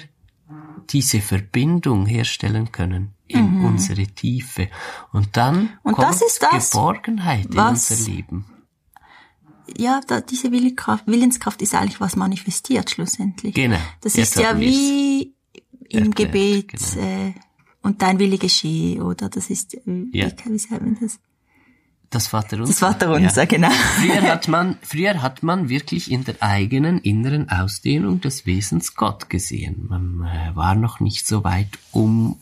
[0.90, 3.66] diese Verbindung herstellen können in mhm.
[3.66, 4.70] unsere Tiefe.
[5.12, 8.46] Und dann und kommt das ist das, Geborgenheit in unser Leben.
[9.78, 13.54] Ja, da, diese Willenskraft, Willenskraft ist eigentlich was manifestiert schlussendlich.
[13.54, 13.78] Genau.
[14.02, 15.34] Das ist ja wie
[15.90, 17.06] im erklärt, Gebet genau.
[17.06, 17.34] äh,
[17.82, 19.30] und dein Wille geschehe, oder?
[19.30, 19.80] Das ist, äh,
[20.12, 20.28] ja.
[20.28, 21.20] wie, wie sagt man das?
[22.10, 22.72] Das Vaterunser.
[22.72, 23.46] Das Vaterunser, ja.
[23.46, 23.72] genau.
[23.72, 29.30] Früher hat man, früher hat man wirklich in der eigenen inneren Ausdehnung des Wesens Gott
[29.32, 29.88] gesehen.
[29.90, 32.38] Man äh, war noch nicht so weit, um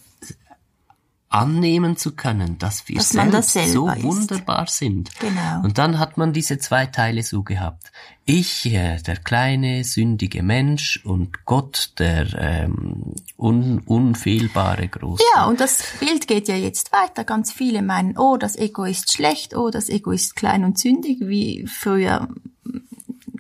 [1.32, 3.10] annehmen zu können, dass wir dass
[3.54, 4.04] selbst so ist.
[4.04, 5.10] wunderbar sind.
[5.20, 5.64] Genau.
[5.64, 7.92] Und dann hat man diese zwei Teile so gehabt.
[8.26, 15.24] Ich, äh, der kleine, sündige Mensch und Gott, der ähm, un unfehlbare Große.
[15.34, 17.24] Ja, und das Bild geht ja jetzt weiter.
[17.24, 21.20] Ganz viele meinen, oh, das Ego ist schlecht, oh, das Ego ist klein und sündig,
[21.22, 22.28] wie früher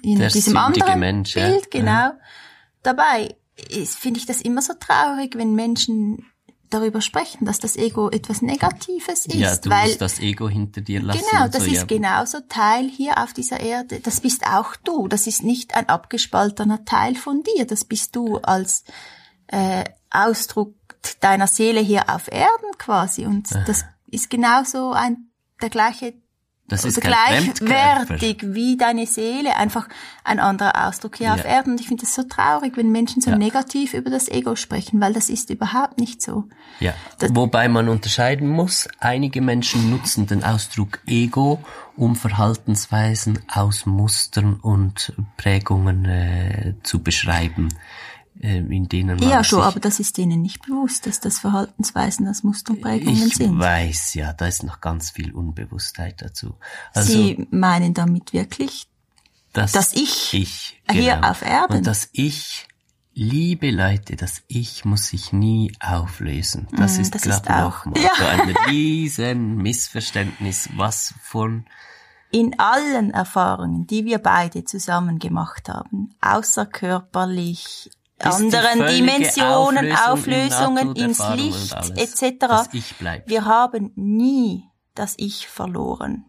[0.01, 1.79] in der diesem anderen Mensch, Bild, ja.
[1.79, 1.91] genau.
[1.91, 2.17] Ja.
[2.83, 3.35] Dabei
[3.85, 6.25] finde ich das immer so traurig, wenn Menschen
[6.73, 9.35] darüber sprechen, dass das Ego etwas Negatives ist.
[9.35, 11.23] Ja, du weil, musst das Ego hinter dir lassen.
[11.31, 11.83] Genau, das so, ist ja.
[11.85, 13.99] genauso Teil hier auf dieser Erde.
[13.99, 15.07] Das bist auch du.
[15.07, 17.65] Das ist nicht ein abgespaltener Teil von dir.
[17.65, 18.83] Das bist du als
[19.47, 20.75] äh, Ausdruck
[21.19, 23.25] deiner Seele hier auf Erden quasi.
[23.25, 25.31] Und das ist genauso ein
[25.61, 26.13] der gleiche
[26.71, 29.89] das ist gleichwertig wie deine Seele, einfach
[30.23, 31.33] ein anderer Ausdruck hier ja.
[31.33, 31.73] auf Erden.
[31.73, 33.37] Und ich finde es so traurig, wenn Menschen so ja.
[33.37, 36.45] negativ über das Ego sprechen, weil das ist überhaupt nicht so.
[36.79, 36.93] Ja.
[37.19, 41.61] Das Wobei man unterscheiden muss, einige Menschen nutzen den Ausdruck Ego,
[41.97, 47.67] um Verhaltensweisen aus Mustern und Prägungen äh, zu beschreiben.
[48.43, 52.27] Ähm, in denen man Ja, schon, aber das ist denen nicht bewusst, dass das Verhaltensweisen
[52.27, 53.53] als Musterprägungen ich sind.
[53.53, 56.55] Ich weiß, ja, da ist noch ganz viel Unbewusstheit dazu.
[56.93, 58.87] Also, Sie meinen damit wirklich,
[59.53, 62.67] dass, dass ich, ich hier genau, auf Erden und dass ich
[63.13, 66.67] Liebe Leute, das Ich muss sich nie auflösen.
[66.71, 68.11] Das mm, ist, glaube ich, auch mal ja.
[68.17, 71.65] so ein riesen Missverständnis, was von
[72.31, 77.91] in allen Erfahrungen, die wir beide zusammen gemacht haben, außerkörperlich,
[78.25, 82.69] anderen Dimensionen, Auflösungen ins Licht etc.
[83.25, 84.63] Wir haben nie
[84.95, 86.25] das Ich verloren.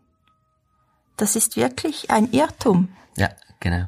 [1.16, 2.88] Das ist wirklich ein Irrtum.
[3.16, 3.86] Ja, genau.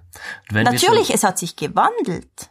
[0.52, 2.50] Natürlich, es hat sich gewandelt.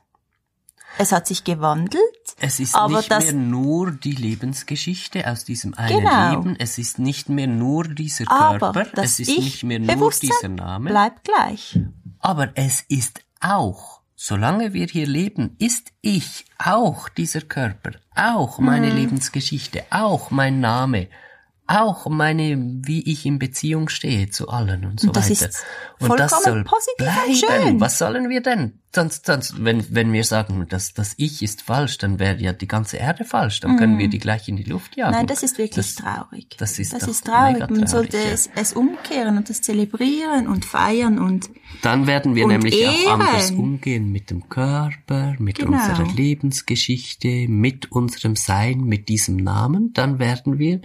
[0.97, 2.03] Es hat sich gewandelt.
[2.39, 6.29] Es ist nicht mehr nur die Lebensgeschichte aus diesem einen genau.
[6.31, 6.55] Leben.
[6.59, 8.85] Es ist nicht mehr nur dieser Körper.
[8.97, 10.91] es ist nicht mehr nur dieser Name.
[10.91, 11.79] Bleibt gleich.
[12.19, 18.87] Aber es ist auch Solange wir hier leben, ist ich auch dieser Körper, auch meine
[18.87, 18.95] mhm.
[18.95, 21.09] Lebensgeschichte, auch mein Name,
[21.65, 25.49] auch meine, wie ich in Beziehung stehe zu allen und so und das weiter.
[25.49, 25.65] Ist
[25.99, 26.65] und das soll
[26.97, 27.35] bleiben.
[27.35, 27.79] Schön.
[27.79, 28.79] Was sollen wir denn?
[28.93, 32.67] Sonst, sonst, wenn, wenn wir sagen, dass das Ich ist falsch, dann wäre ja die
[32.67, 33.61] ganze Erde falsch.
[33.61, 34.11] Dann können wir mhm.
[34.11, 35.13] die gleich in die Luft jagen.
[35.13, 36.55] Nein, das ist wirklich das, traurig.
[36.57, 37.61] Das ist, das ist traurig.
[37.61, 38.25] Man traurig, sollte ja.
[38.25, 41.49] es, es, umkehren und das zelebrieren und feiern und
[41.81, 42.95] Dann werden wir nämlich ehren.
[43.07, 45.71] auch anders umgehen mit dem Körper, mit genau.
[45.71, 49.93] unserer Lebensgeschichte, mit unserem Sein, mit diesem Namen.
[49.93, 50.81] Dann werden wir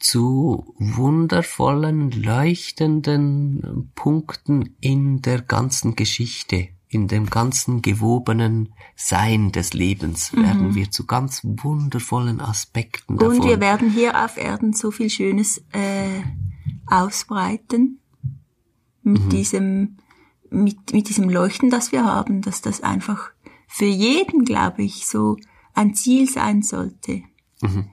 [0.00, 10.32] zu wundervollen, leuchtenden Punkten in der ganzen Geschichte, in dem ganzen gewobenen Sein des Lebens
[10.32, 10.42] mhm.
[10.42, 13.36] werden wir zu ganz wundervollen Aspekten davon.
[13.36, 16.22] Und wir werden hier auf Erden so viel Schönes äh,
[16.86, 18.00] ausbreiten
[19.02, 19.28] mit mhm.
[19.28, 19.96] diesem
[20.50, 23.30] mit, mit diesem Leuchten, das wir haben, dass das einfach
[23.68, 25.36] für jeden, glaube ich, so
[25.74, 27.22] ein Ziel sein sollte.
[27.62, 27.86] Mhm.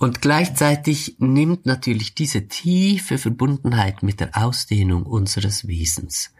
[0.00, 6.32] Und gleichzeitig nimmt natürlich diese tiefe Verbundenheit mit der Ausdehnung unseres Wesens,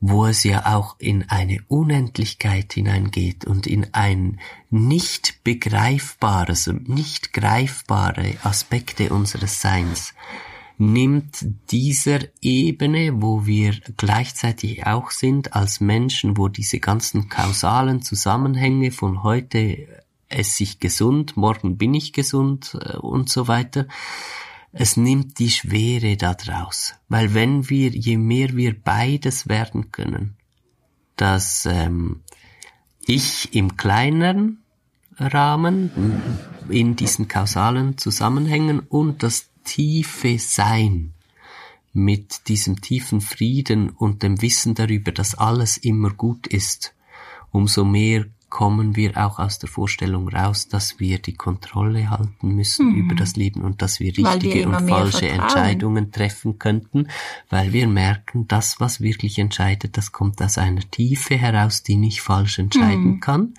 [0.00, 4.38] wo es ja auch in eine Unendlichkeit hineingeht und in ein
[4.70, 10.14] nicht begreifbares und nicht greifbare Aspekte unseres Seins,
[10.78, 18.92] nimmt dieser Ebene, wo wir gleichzeitig auch sind als Menschen, wo diese ganzen kausalen Zusammenhänge
[18.92, 20.01] von heute
[20.32, 23.86] esse ich gesund, morgen bin ich gesund äh, und so weiter.
[24.72, 26.94] Es nimmt die Schwere da draus.
[27.08, 30.36] Weil wenn wir, je mehr wir beides werden können,
[31.16, 32.22] dass ähm,
[33.06, 34.62] ich im kleineren
[35.18, 35.90] Rahmen,
[36.68, 41.12] in diesen kausalen Zusammenhängen und das tiefe Sein
[41.92, 46.94] mit diesem tiefen Frieden und dem Wissen darüber, dass alles immer gut ist,
[47.50, 52.90] umso mehr kommen wir auch aus der Vorstellung raus, dass wir die Kontrolle halten müssen
[52.90, 52.96] mhm.
[52.96, 57.08] über das Leben und dass wir richtige wir und falsche Entscheidungen treffen könnten,
[57.48, 62.20] weil wir merken, das, was wirklich entscheidet, das kommt aus einer Tiefe heraus, die nicht
[62.20, 63.20] falsch entscheiden mhm.
[63.20, 63.54] kann.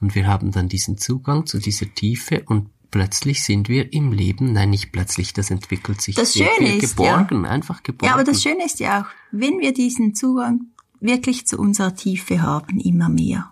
[0.00, 4.54] Und wir haben dann diesen Zugang zu dieser Tiefe und plötzlich sind wir im Leben,
[4.54, 7.50] nein, nicht plötzlich, das entwickelt sich das Schöne ist, geborgen, ja.
[7.50, 8.06] einfach geborgen.
[8.06, 10.62] Ja, aber das Schöne ist ja auch, wenn wir diesen Zugang
[10.98, 13.51] wirklich zu unserer Tiefe haben, immer mehr,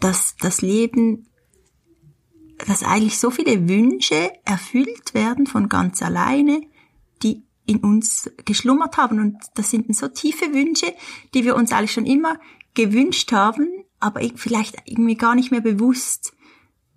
[0.00, 1.26] dass das Leben,
[2.66, 6.62] dass eigentlich so viele Wünsche erfüllt werden von ganz alleine,
[7.22, 9.20] die in uns geschlummert haben.
[9.20, 10.94] Und das sind so tiefe Wünsche,
[11.34, 12.38] die wir uns eigentlich schon immer
[12.74, 13.68] gewünscht haben,
[13.98, 16.32] aber vielleicht irgendwie gar nicht mehr bewusst,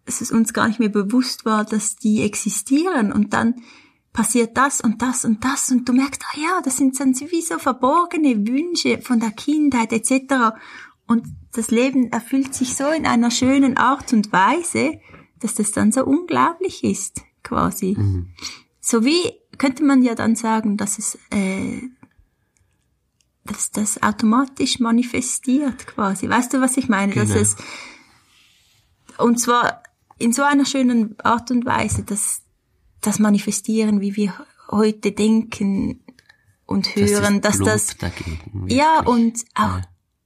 [0.05, 3.11] dass es uns gar nicht mehr bewusst war, dass die existieren.
[3.11, 3.55] Und dann
[4.13, 7.41] passiert das und das und das und du merkst, ah ja, das sind dann wie
[7.41, 10.55] so verborgene Wünsche von der Kindheit etc.
[11.09, 14.99] Und das Leben erfüllt sich so in einer schönen Art und Weise,
[15.39, 17.95] dass das dann so unglaublich ist, quasi.
[17.97, 18.29] Mhm.
[18.79, 21.81] So wie könnte man ja dann sagen, dass es äh,
[23.43, 26.29] dass das automatisch manifestiert quasi.
[26.29, 27.11] Weißt du, was ich meine?
[27.11, 27.25] Genau.
[27.25, 27.55] Dass es
[29.17, 29.81] und zwar
[30.19, 32.43] in so einer schönen Art und Weise, dass
[33.01, 36.01] das manifestieren, wie wir heute denken
[36.67, 39.81] und hören, das dass das dagegen, ja und auch ja.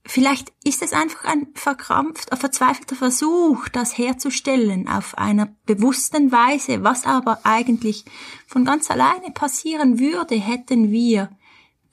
[0.05, 7.05] Vielleicht ist es einfach ein verkrampft, verzweifelter Versuch, das herzustellen auf einer bewussten Weise, was
[7.05, 8.03] aber eigentlich
[8.45, 11.29] von ganz alleine passieren würde, hätten wir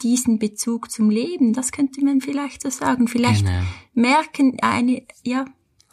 [0.02, 1.52] diesen Bezug zum Leben.
[1.52, 3.06] Das könnte man vielleicht so sagen.
[3.06, 3.62] Vielleicht genau.
[3.94, 5.44] merken eine, ja,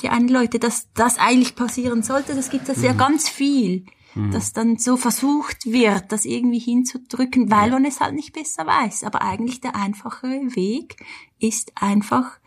[0.01, 2.33] die einen Leute, dass das eigentlich passieren sollte.
[2.33, 2.83] Das gibt es mhm.
[2.83, 3.85] ja ganz viel
[4.15, 4.31] mhm.
[4.31, 7.73] dass dann so versucht wird, das irgendwie hinzudrücken, weil ja.
[7.73, 9.03] man es halt nicht besser weiß.
[9.03, 10.97] Aber eigentlich der einfachere Weg
[11.39, 12.39] ist einfach,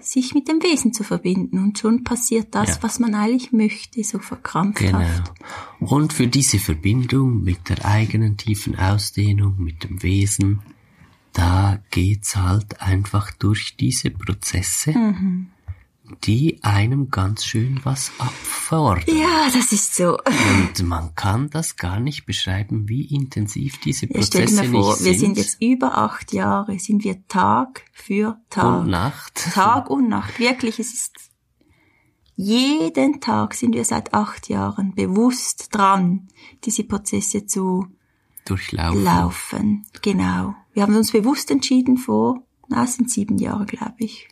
[0.00, 2.82] sich mit dem Wesen zu verbinden und schon passiert das, ja.
[2.82, 5.32] was man eigentlich möchte, so verkrampfhaft.
[5.78, 5.92] Genau.
[5.92, 10.60] Und für diese Verbindung mit der eigenen tiefen Ausdehnung, mit dem Wesen,
[11.32, 14.90] da geht's halt einfach durch diese Prozesse.
[14.90, 15.46] Mhm
[16.24, 19.04] die einem ganz schön was abfordern.
[19.06, 20.18] Ja, das ist so.
[20.18, 24.82] Und man kann das gar nicht beschreiben, wie intensiv diese Prozesse ja, stell dir mal
[24.82, 28.80] vor, wir sind jetzt über acht Jahre, sind wir Tag für Tag.
[28.80, 29.34] Und Nacht.
[29.52, 30.38] Tag und Nacht.
[30.38, 31.12] Wirklich, es ist
[32.34, 36.28] jeden Tag sind wir seit acht Jahren bewusst dran,
[36.64, 37.86] diese Prozesse zu
[38.44, 39.04] durchlaufen.
[39.04, 39.86] Laufen.
[40.00, 40.54] Genau.
[40.72, 44.28] Wir haben uns bewusst entschieden vor, na, es sind sieben Jahre, glaube ich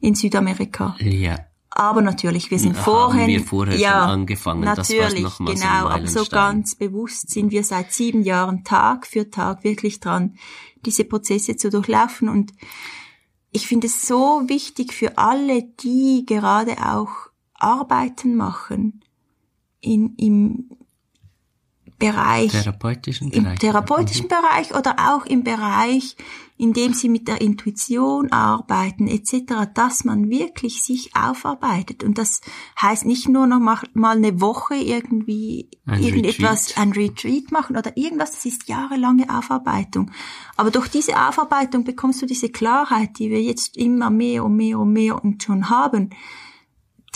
[0.00, 0.96] in Südamerika.
[0.98, 1.38] Ja.
[1.72, 4.62] Aber natürlich, wir sind vorher, wir vorher ja, schon angefangen.
[4.62, 5.88] Natürlich, das genau.
[5.88, 10.34] Aber so ganz bewusst sind wir seit sieben Jahren Tag für Tag wirklich dran,
[10.84, 12.28] diese Prozesse zu durchlaufen.
[12.28, 12.52] Und
[13.52, 19.04] ich finde es so wichtig für alle, die gerade auch Arbeiten machen
[19.80, 20.70] in, im
[22.00, 24.28] Bereich, therapeutischen im therapeutischen mhm.
[24.28, 26.16] Bereich oder auch im Bereich,
[26.56, 32.02] in dem sie mit der Intuition arbeiten etc., dass man wirklich sich aufarbeitet.
[32.02, 32.40] Und das
[32.80, 36.78] heißt nicht nur noch mal eine Woche irgendwie ein irgendetwas, Retreat.
[36.78, 40.10] ein Retreat machen oder irgendwas, das ist jahrelange Aufarbeitung.
[40.56, 44.78] Aber durch diese Aufarbeitung bekommst du diese Klarheit, die wir jetzt immer mehr und mehr
[44.78, 46.10] und mehr und schon haben,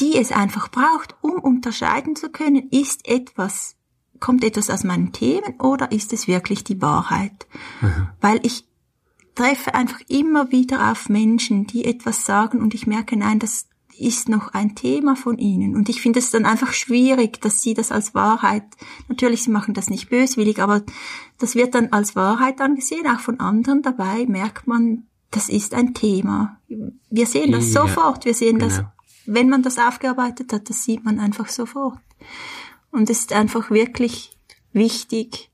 [0.01, 3.77] die es einfach braucht, um unterscheiden zu können, ist etwas
[4.25, 7.47] kommt etwas aus meinen Themen oder ist es wirklich die Wahrheit?
[7.83, 8.09] Mhm.
[8.23, 8.65] Weil ich
[9.35, 13.67] treffe einfach immer wieder auf Menschen, die etwas sagen und ich merke, nein, das
[13.99, 15.77] ist noch ein Thema von ihnen.
[15.77, 18.65] Und ich finde es dann einfach schwierig, dass sie das als Wahrheit,
[19.09, 20.83] natürlich, sie machen das nicht böswillig, aber
[21.39, 23.83] das wird dann als Wahrheit angesehen, auch von anderen.
[23.83, 26.59] Dabei merkt man, das ist ein Thema.
[27.11, 28.71] Wir sehen das ja, sofort, wir sehen genau.
[28.71, 28.85] das,
[29.27, 31.99] wenn man das aufgearbeitet hat, das sieht man einfach sofort.
[32.95, 34.31] Und es ist einfach wirklich
[34.73, 35.51] wichtig,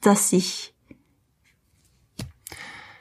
[0.00, 0.72] dass sich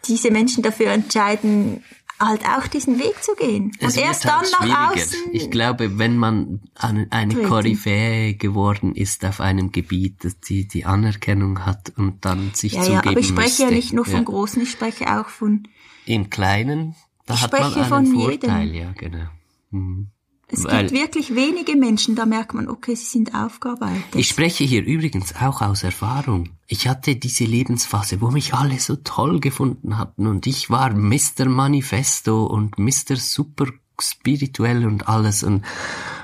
[0.08, 1.82] diese Menschen dafür entscheiden,
[2.20, 3.72] halt auch diesen Weg zu gehen.
[3.80, 5.20] Es und erst halt dann nach außen.
[5.32, 11.66] Ich glaube, wenn man eine Koryphäe geworden ist auf einem Gebiet, dass die die Anerkennung
[11.66, 13.64] hat und dann sich ja, zugeben Ja, aber ich spreche müsste.
[13.64, 14.24] ja nicht nur von ja.
[14.24, 15.68] Großen, ich spreche auch von...
[16.06, 16.96] Im Kleinen,
[17.26, 18.74] da ich hat man einen Vorteil, jedem.
[18.74, 19.28] ja, genau.
[19.72, 20.12] Mhm.
[20.48, 24.16] Es gibt wirklich wenige Menschen, da merkt man, okay, sie sind aufgearbeitet.
[24.16, 26.50] Ich spreche hier übrigens auch aus Erfahrung.
[26.68, 31.46] Ich hatte diese Lebensphase, wo mich alle so toll gefunden hatten und ich war Mr.
[31.48, 33.16] Manifesto und Mr.
[33.16, 33.68] Super
[34.00, 35.64] spirituell und alles und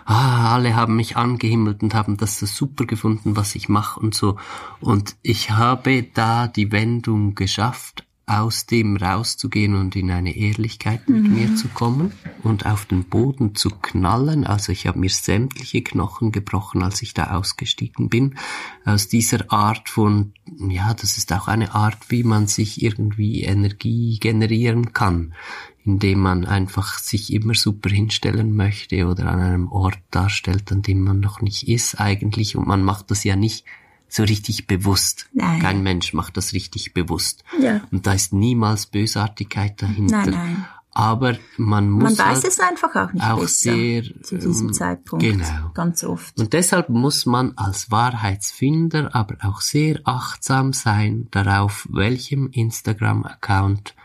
[0.06, 4.14] ah, alle haben mich angehimmelt und haben das so super gefunden, was ich mache und
[4.14, 4.38] so.
[4.82, 11.24] Und ich habe da die Wendung geschafft aus dem rauszugehen und in eine Ehrlichkeit mit
[11.24, 11.34] mhm.
[11.34, 12.14] mir zu kommen
[12.44, 14.48] und auf den Boden zu knallen.
[14.48, 18.36] Also ich habe mir sämtliche Knochen gebrochen, als ich da ausgestiegen bin.
[18.86, 20.32] Aus dieser Art von,
[20.70, 25.34] ja, das ist auch eine Art, wie man sich irgendwie Energie generieren kann,
[25.84, 31.04] indem man einfach sich immer super hinstellen möchte oder an einem Ort darstellt, an dem
[31.04, 32.56] man noch nicht ist eigentlich.
[32.56, 33.66] Und man macht das ja nicht
[34.12, 35.30] so richtig bewusst.
[35.34, 35.62] Nein.
[35.62, 37.44] Kein Mensch macht das richtig bewusst.
[37.60, 37.82] Ja.
[37.92, 40.26] Und da ist niemals Bösartigkeit dahinter.
[40.26, 40.66] Nein, nein.
[40.94, 42.18] Aber man muss.
[42.18, 45.24] Man weiß halt es einfach auch nicht auch besser sehr, zu diesem ähm, Zeitpunkt.
[45.24, 45.72] Genau.
[45.74, 46.38] Ganz oft.
[46.38, 53.96] Und deshalb muss man als Wahrheitsfinder aber auch sehr achtsam sein darauf, welchem Instagram-Account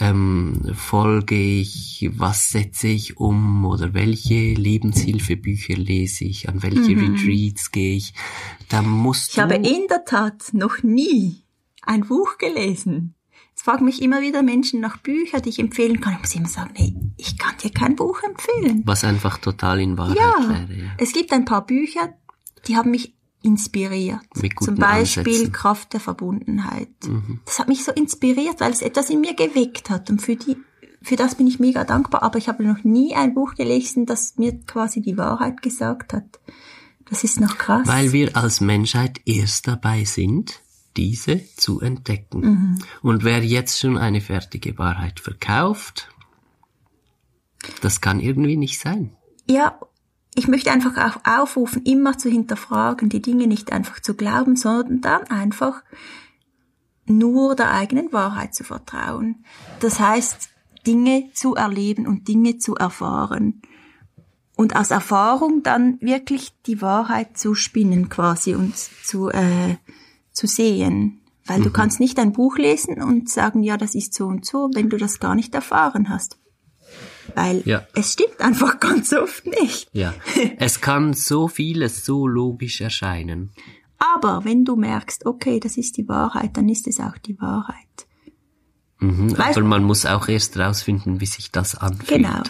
[0.00, 7.14] ähm, folge ich, was setze ich um oder welche Lebenshilfebücher lese ich, an welche mhm.
[7.14, 8.14] Retreats gehe ich.
[8.68, 11.44] Da musst ich habe in der Tat noch nie
[11.82, 13.14] ein Buch gelesen.
[13.56, 16.14] Es fragen mich immer wieder Menschen nach Büchern, die ich empfehlen kann.
[16.14, 18.82] Ich muss immer sagen, nee, ich kann dir kein Buch empfehlen.
[18.84, 20.80] Was einfach total in Wahrheit ja, wäre.
[20.80, 20.90] Ja.
[20.98, 22.14] Es gibt ein paar Bücher,
[22.66, 23.14] die haben mich
[23.44, 24.20] inspiriert.
[24.60, 25.52] Zum Beispiel Ansätzen.
[25.52, 26.88] Kraft der Verbundenheit.
[27.06, 27.40] Mhm.
[27.44, 30.10] Das hat mich so inspiriert, weil es etwas in mir geweckt hat.
[30.10, 30.56] Und für die,
[31.02, 32.22] für das bin ich mega dankbar.
[32.22, 36.40] Aber ich habe noch nie ein Buch gelesen, das mir quasi die Wahrheit gesagt hat.
[37.10, 37.86] Das ist noch krass.
[37.86, 40.62] Weil wir als Menschheit erst dabei sind,
[40.96, 42.40] diese zu entdecken.
[42.40, 42.78] Mhm.
[43.02, 46.08] Und wer jetzt schon eine fertige Wahrheit verkauft,
[47.82, 49.16] das kann irgendwie nicht sein.
[49.48, 49.78] Ja,
[50.34, 55.00] ich möchte einfach auch aufrufen, immer zu hinterfragen, die Dinge nicht einfach zu glauben, sondern
[55.00, 55.82] dann einfach
[57.06, 59.44] nur der eigenen Wahrheit zu vertrauen.
[59.80, 60.48] Das heißt,
[60.86, 63.62] Dinge zu erleben und Dinge zu erfahren.
[64.56, 69.76] Und aus Erfahrung dann wirklich die Wahrheit zu spinnen quasi und zu, äh,
[70.32, 71.20] zu sehen.
[71.46, 71.64] Weil mhm.
[71.64, 74.90] du kannst nicht ein Buch lesen und sagen, ja, das ist so und so, wenn
[74.90, 76.38] du das gar nicht erfahren hast.
[77.34, 77.86] Weil ja.
[77.94, 79.88] es stimmt einfach ganz oft nicht.
[79.92, 80.14] Ja.
[80.58, 83.52] Es kann so vieles so logisch erscheinen.
[83.98, 88.06] Aber wenn du merkst, okay, das ist die Wahrheit, dann ist es auch die Wahrheit.
[88.98, 92.22] Mhm, aber man muss auch erst rausfinden, wie sich das anfühlt.
[92.22, 92.42] Genau.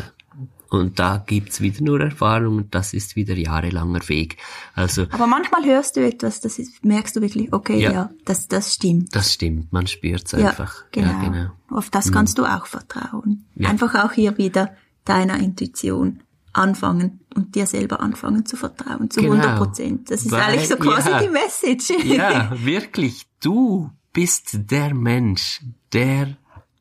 [0.75, 4.39] Und da gibt's wieder nur Erfahrung das ist wieder jahrelanger Weg.
[4.75, 5.07] Also.
[5.11, 8.75] Aber manchmal hörst du etwas, das ist, merkst du wirklich, okay, ja, ja das, das
[8.75, 9.15] stimmt.
[9.15, 10.83] Das stimmt, man spürt's einfach.
[10.83, 11.09] Ja, genau.
[11.09, 11.51] Ja, genau.
[11.71, 12.43] Auf das kannst mhm.
[12.43, 13.45] du auch vertrauen.
[13.55, 13.69] Ja.
[13.69, 16.21] Einfach auch hier wieder deiner Intuition
[16.53, 19.35] anfangen und dir selber anfangen zu vertrauen, zu genau.
[19.35, 20.11] 100 Prozent.
[20.11, 22.05] Das ist Weil, eigentlich so quasi ja, die Message.
[22.05, 23.27] Ja, wirklich.
[23.41, 25.63] Du bist der Mensch,
[25.93, 26.37] der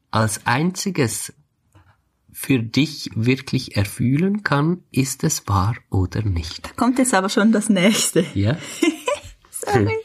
[0.10, 1.34] als einziges
[2.34, 6.66] für dich wirklich erfühlen kann, ist es wahr oder nicht.
[6.66, 8.26] Da kommt jetzt aber schon das nächste.
[8.34, 8.58] Ja.
[9.52, 9.98] Sorry.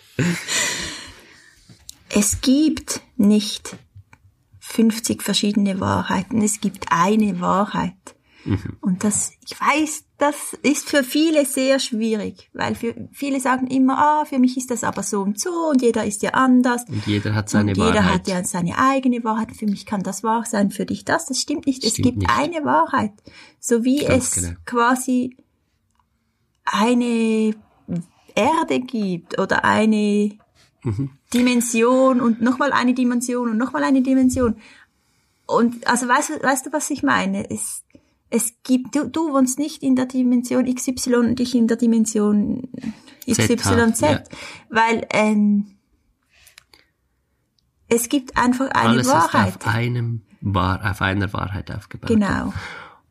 [2.10, 3.76] es gibt nicht
[4.60, 6.42] 50 verschiedene Wahrheiten.
[6.42, 7.94] Es gibt eine Wahrheit.
[8.48, 8.76] Mhm.
[8.80, 13.98] Und das, ich weiß, das ist für viele sehr schwierig, weil für viele sagen immer,
[13.98, 16.84] ah, für mich ist das aber so und so und jeder ist ja anders.
[16.88, 17.94] Und jeder hat seine und Wahrheit.
[17.94, 19.54] Jeder hat ja seine eigene Wahrheit.
[19.56, 21.26] Für mich kann das wahr sein, für dich das.
[21.26, 21.82] Das stimmt nicht.
[21.82, 22.30] Stimmt es gibt nicht.
[22.30, 23.12] eine Wahrheit.
[23.60, 24.56] So wie Ganz es genau.
[24.64, 25.36] quasi
[26.64, 27.54] eine
[28.34, 30.38] Erde gibt oder eine
[30.82, 31.10] mhm.
[31.34, 34.56] Dimension und nochmal eine Dimension und nochmal eine Dimension.
[35.46, 37.50] Und also weißt, weißt du, was ich meine?
[37.50, 37.82] Es,
[38.30, 42.68] es gibt, du, du wohnst nicht in der Dimension XY und ich in der Dimension
[43.28, 44.22] XYZ, ja.
[44.70, 45.78] weil ähm,
[47.88, 49.56] es gibt einfach eine Alles Wahrheit.
[49.56, 52.10] Ist auf einem auf einer Wahrheit aufgebaut.
[52.10, 52.52] Genau.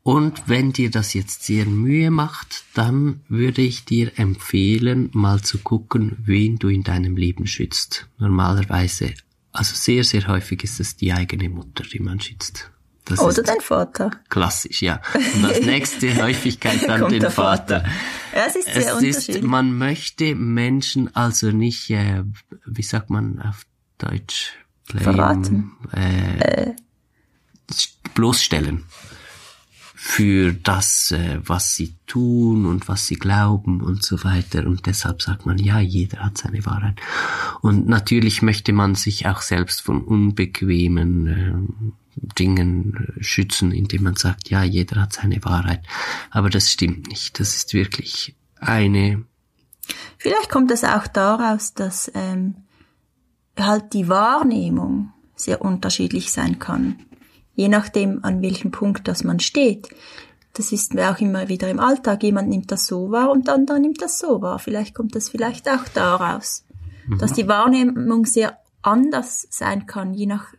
[0.03, 5.57] Und wenn dir das jetzt sehr Mühe macht, dann würde ich dir empfehlen, mal zu
[5.57, 8.07] gucken, wen du in deinem Leben schützt.
[8.18, 9.13] Normalerweise,
[9.51, 12.72] also sehr, sehr häufig ist es die eigene Mutter, die man schützt.
[13.10, 14.12] Das Oder dein Vater.
[14.30, 15.01] Klassisch, ja.
[15.36, 17.32] Und als nächste Häufigkeit dann den Vater.
[17.32, 17.86] Vater.
[18.36, 19.38] Ja, es ist sehr es unterschiedlich.
[19.38, 22.24] Ist, man möchte Menschen also nicht, äh,
[22.66, 23.66] wie sagt man auf
[23.97, 24.53] Deutsch?
[24.88, 25.72] Blame, Verraten.
[25.93, 26.76] Äh, äh.
[28.14, 28.86] Bloßstellen
[30.08, 34.66] für das, äh, was sie tun und was sie glauben und so weiter.
[34.66, 37.01] Und deshalb sagt man, ja, jeder hat seine Wahrheit.
[37.62, 41.53] Und natürlich möchte man sich auch selbst von unbequemen äh,
[42.22, 45.86] Dingen schützen, indem man sagt, ja, jeder hat seine Wahrheit.
[46.32, 47.39] Aber das stimmt nicht.
[47.39, 49.24] Das ist wirklich eine.
[50.18, 52.55] Vielleicht kommt es auch daraus, dass ähm,
[53.57, 57.07] halt die Wahrnehmung sehr unterschiedlich sein kann
[57.57, 59.89] je nachdem, an welchem Punkt das man steht.
[60.53, 62.24] Das ist mir auch immer wieder im Alltag.
[62.24, 64.59] Jemand nimmt das so wahr und der andere nimmt das so wahr.
[64.59, 66.63] Vielleicht kommt das vielleicht auch daraus,
[67.07, 67.18] mhm.
[67.18, 70.53] dass die Wahrnehmung sehr anders sein kann, je nach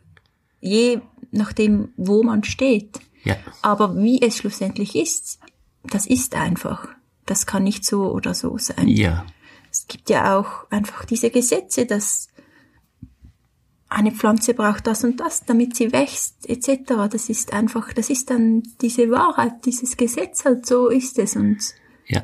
[0.61, 1.01] je
[1.31, 3.01] nachdem, wo man steht.
[3.25, 3.37] Ja.
[3.63, 5.39] Aber wie es schlussendlich ist,
[5.85, 6.89] das ist einfach.
[7.27, 8.89] Das kann nicht so oder so sein.
[8.89, 9.27] Ja.
[9.71, 12.29] Es gibt ja auch einfach diese Gesetze, dass
[13.91, 17.09] eine Pflanze braucht das und das, damit sie wächst, etc.
[17.11, 21.59] Das ist einfach, das ist dann diese Wahrheit, dieses Gesetz halt, so ist es und,
[22.07, 22.23] Ja.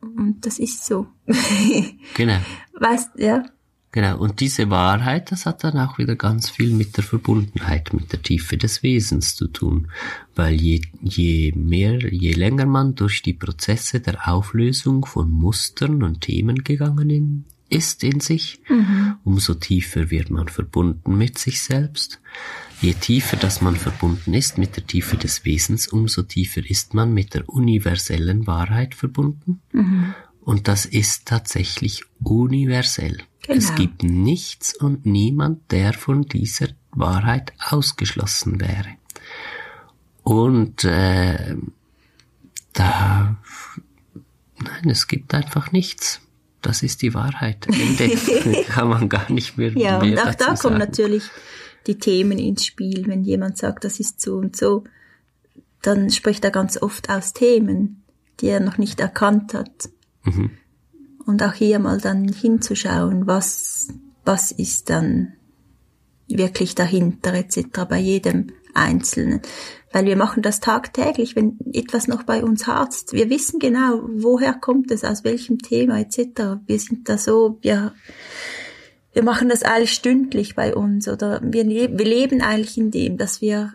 [0.00, 1.06] und das ist so.
[2.14, 2.38] Genau.
[2.74, 3.44] weißt, ja.
[3.94, 8.10] Genau, und diese Wahrheit, das hat dann auch wieder ganz viel mit der Verbundenheit, mit
[8.10, 9.88] der Tiefe des Wesens zu tun.
[10.34, 16.22] Weil je, je mehr, je länger man durch die Prozesse der Auflösung von Mustern und
[16.22, 18.60] Themen gegangen in, ist in sich,
[19.24, 22.20] umso tiefer wird man verbunden mit sich selbst.
[22.80, 27.12] Je tiefer dass man verbunden ist mit der Tiefe des Wesens, umso tiefer ist man
[27.12, 29.60] mit der universellen Wahrheit verbunden.
[30.44, 33.18] Und das ist tatsächlich universell.
[33.48, 33.78] Es Genau.
[33.80, 38.88] gibt nichts und niemand, der von dieser Wahrheit ausgeschlossen wäre.
[40.22, 41.56] Und äh,
[42.72, 43.36] da,
[44.58, 46.20] nein, es gibt einfach nichts.
[46.60, 47.66] Das ist die Wahrheit.
[47.66, 48.64] Ende.
[48.68, 49.72] Kann man gar nicht mehr.
[49.76, 50.78] Ja, mehr und auch da kommen sagen.
[50.78, 51.24] natürlich
[51.88, 53.06] die Themen ins Spiel.
[53.08, 54.84] Wenn jemand sagt, das ist so und so,
[55.82, 58.04] dann spricht er ganz oft aus Themen,
[58.40, 59.88] die er noch nicht erkannt hat.
[60.24, 60.50] Mhm.
[61.24, 63.88] Und auch hier mal dann hinzuschauen, was,
[64.24, 65.34] was ist dann
[66.28, 67.84] wirklich dahinter etc.
[67.88, 69.42] bei jedem Einzelnen.
[69.92, 73.12] Weil wir machen das tagtäglich, wenn etwas noch bei uns harzt.
[73.12, 76.60] Wir wissen genau, woher kommt es, aus welchem Thema etc.
[76.66, 77.92] Wir sind da so, ja,
[79.12, 83.42] wir machen das eigentlich stündlich bei uns oder wir, wir leben eigentlich in dem, dass
[83.42, 83.74] wir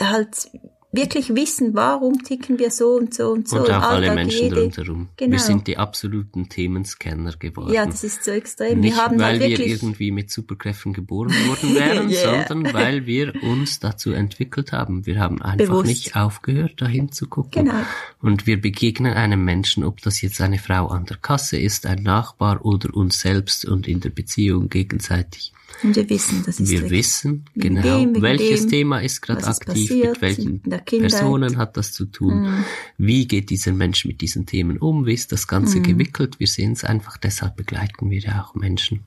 [0.00, 0.50] halt
[0.96, 3.58] wirklich wissen, warum ticken wir so und so und so.
[3.58, 5.08] Und auch alle Menschen jede- rundherum.
[5.16, 5.32] Genau.
[5.32, 7.72] Wir sind die absoluten Themenscanner geworden.
[7.72, 8.80] Ja, das ist so extrem.
[8.80, 12.46] Nicht, wir haben weil wir irgendwie mit Superkräften geboren worden wären, Yeah.
[12.46, 15.06] sondern weil wir uns dazu entwickelt haben.
[15.06, 15.86] Wir haben einfach Bewusst.
[15.88, 17.64] nicht aufgehört, dahin zu gucken.
[17.66, 17.78] Genau.
[18.22, 22.02] Und wir begegnen einem Menschen, ob das jetzt eine Frau an der Kasse ist, ein
[22.02, 25.52] Nachbar oder uns selbst und in der Beziehung gegenseitig.
[25.82, 26.98] Und wir wissen, das ist Wir richtig.
[26.98, 30.62] wissen genau, dem, welches dem, Thema ist gerade ist aktiv, passiert mit welchen.
[30.64, 31.00] Mhm.
[31.00, 32.64] Personen hat das zu tun,
[32.98, 35.82] wie geht dieser Mensch mit diesen Themen um, wie ist das Ganze Mhm.
[35.84, 36.38] gewickelt.
[36.40, 39.00] Wir sehen es einfach, deshalb begleiten wir ja auch Menschen.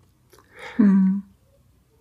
[0.77, 1.23] Mhm.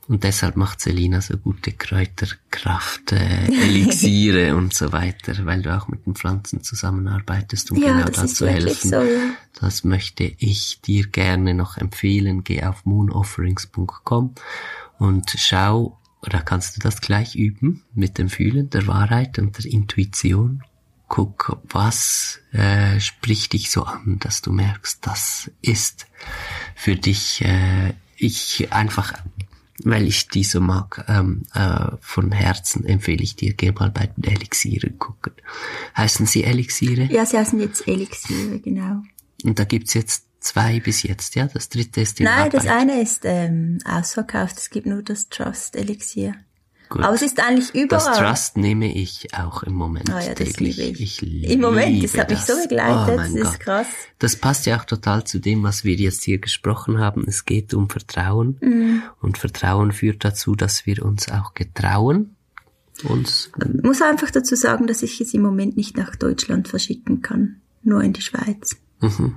[0.08, 5.88] Und deshalb macht Selina so gute Kräuterkraft, äh, Elixiere und so weiter, weil du auch
[5.88, 8.90] mit den Pflanzen zusammenarbeitest, um Ja, genau das da zu helfen.
[8.90, 9.30] so, ja.
[9.60, 12.44] Das möchte ich dir gerne noch empfehlen.
[12.44, 14.34] Geh auf moonofferings.com
[14.98, 19.70] und schau, oder kannst du das gleich üben mit dem Fühlen der Wahrheit und der
[19.70, 20.62] Intuition.
[21.08, 26.06] Guck, was äh, spricht dich so an, dass du merkst, das ist
[26.74, 29.12] für dich, äh, ich einfach,
[29.84, 34.06] weil ich die so mag, ähm, äh, von Herzen empfehle ich dir, geh mal bei
[34.06, 35.32] den Elixieren gucken.
[35.96, 37.04] Heißen sie Elixiere?
[37.04, 39.02] Ja, sie heißen jetzt Elixiere, genau.
[39.44, 41.46] Und da gibt's jetzt zwei bis jetzt, ja?
[41.46, 42.80] Das dritte ist in Nein, das Arbeit.
[42.82, 44.58] eine ist ähm, ausverkauft.
[44.58, 46.34] Es gibt nur das Trust Elixier.
[46.88, 47.02] Gut.
[47.02, 47.88] Aber es ist eigentlich überall.
[48.04, 50.76] Das Trust nehme ich auch im Moment Ah ja, das täglich.
[50.76, 51.20] liebe ich.
[51.20, 53.60] liebe Im Moment, das hat mich so begleitet, Oh das ist Gott.
[53.60, 53.86] krass.
[54.18, 57.24] Das passt ja auch total zu dem, was wir jetzt hier gesprochen haben.
[57.26, 58.58] Es geht um Vertrauen.
[58.60, 59.02] Mhm.
[59.20, 62.36] Und Vertrauen führt dazu, dass wir uns auch getrauen.
[63.04, 67.20] Uns, Ich muss einfach dazu sagen, dass ich es im Moment nicht nach Deutschland verschicken
[67.20, 67.60] kann.
[67.82, 68.76] Nur in die Schweiz.
[69.00, 69.36] mhm.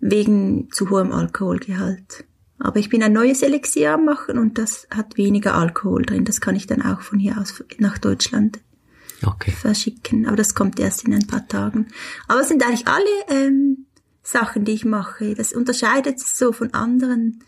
[0.00, 2.24] Wegen zu hohem Alkoholgehalt.
[2.58, 6.24] Aber ich bin ein neues Elixier am machen und das hat weniger Alkohol drin.
[6.24, 8.60] Das kann ich dann auch von hier aus nach Deutschland
[9.24, 9.52] okay.
[9.52, 10.26] verschicken.
[10.26, 11.88] Aber das kommt erst in ein paar Tagen.
[12.26, 13.86] Aber es sind eigentlich alle ähm,
[14.22, 15.34] Sachen, die ich mache.
[15.34, 17.44] Das unterscheidet sich so von anderen,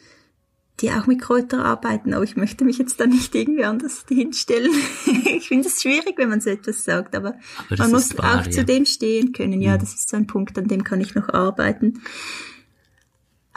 [0.81, 2.15] die auch mit Kräutern arbeiten.
[2.15, 4.73] Aber ich möchte mich jetzt da nicht irgendwie anders hinstellen.
[5.27, 7.15] ich finde es schwierig, wenn man so etwas sagt.
[7.17, 8.51] Aber, Aber man muss wahr, auch ja.
[8.51, 9.61] zu dem stehen können.
[9.61, 12.01] Ja, das ist so ein Punkt, an dem kann ich noch arbeiten.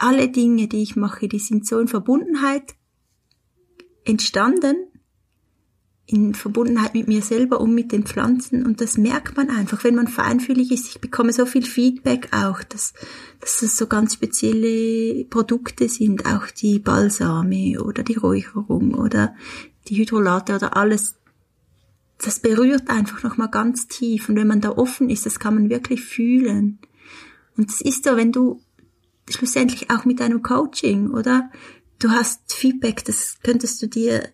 [0.04, 2.74] Alle Dinge, die ich mache, die sind so in Verbundenheit
[4.04, 4.76] entstanden,
[6.04, 9.94] in Verbundenheit mit mir selber und mit den Pflanzen und das merkt man einfach, wenn
[9.94, 10.88] man feinfühlig ist.
[10.88, 12.92] Ich bekomme so viel Feedback auch, dass,
[13.40, 19.34] dass das so ganz spezielle Produkte sind, auch die Balsame oder die Räucherung oder
[19.88, 21.14] die Hydrolate oder alles.
[22.22, 25.70] Das berührt einfach nochmal ganz tief und wenn man da offen ist, das kann man
[25.70, 26.78] wirklich fühlen.
[27.56, 28.60] Und es ist so, wenn du
[29.28, 31.50] schlussendlich auch mit einem Coaching, oder?
[31.98, 34.28] Du hast Feedback, das könntest du dir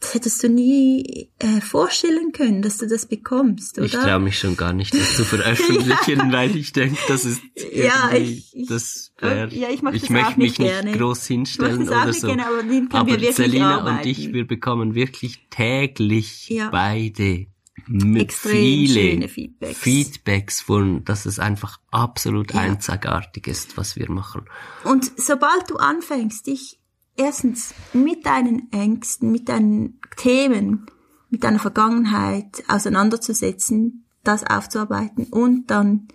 [0.00, 3.86] das hättest du nie äh, vorstellen können, dass du das bekommst, oder?
[3.86, 6.32] Ich traue mich schon gar nicht, das zu veröffentlichen, ja.
[6.32, 7.40] weil ich denke, das ist
[7.72, 10.92] ja, ich, ich, das wär, ja, ich, ich möchte mich nicht gerne.
[10.92, 12.26] groß hinstellen oder so.
[12.26, 16.68] Gerne, aber aber Selina und ich, wir bekommen wirklich täglich ja.
[16.68, 17.46] beide
[17.88, 19.78] Extrem viele Feedbacks.
[19.78, 22.60] Feedbacks von, dass es einfach absolut ja.
[22.60, 24.42] einzigartig ist, was wir machen.
[24.84, 26.80] Und sobald du anfängst, dich
[27.16, 30.86] erstens mit deinen Ängsten, mit deinen Themen,
[31.30, 36.08] mit deiner Vergangenheit auseinanderzusetzen, das aufzuarbeiten und dann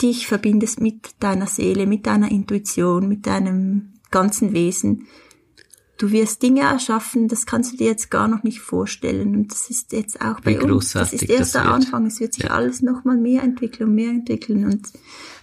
[0.00, 5.06] dich verbindest mit deiner Seele, mit deiner Intuition, mit deinem ganzen Wesen,
[6.02, 9.36] du wirst Dinge erschaffen, das kannst du dir jetzt gar noch nicht vorstellen.
[9.36, 10.92] Und das ist jetzt auch bei uns.
[10.92, 12.06] Das ist erst der Anfang.
[12.06, 12.50] Es wird sich ja.
[12.50, 14.64] alles noch mal mehr entwickeln und mehr entwickeln.
[14.64, 14.88] Und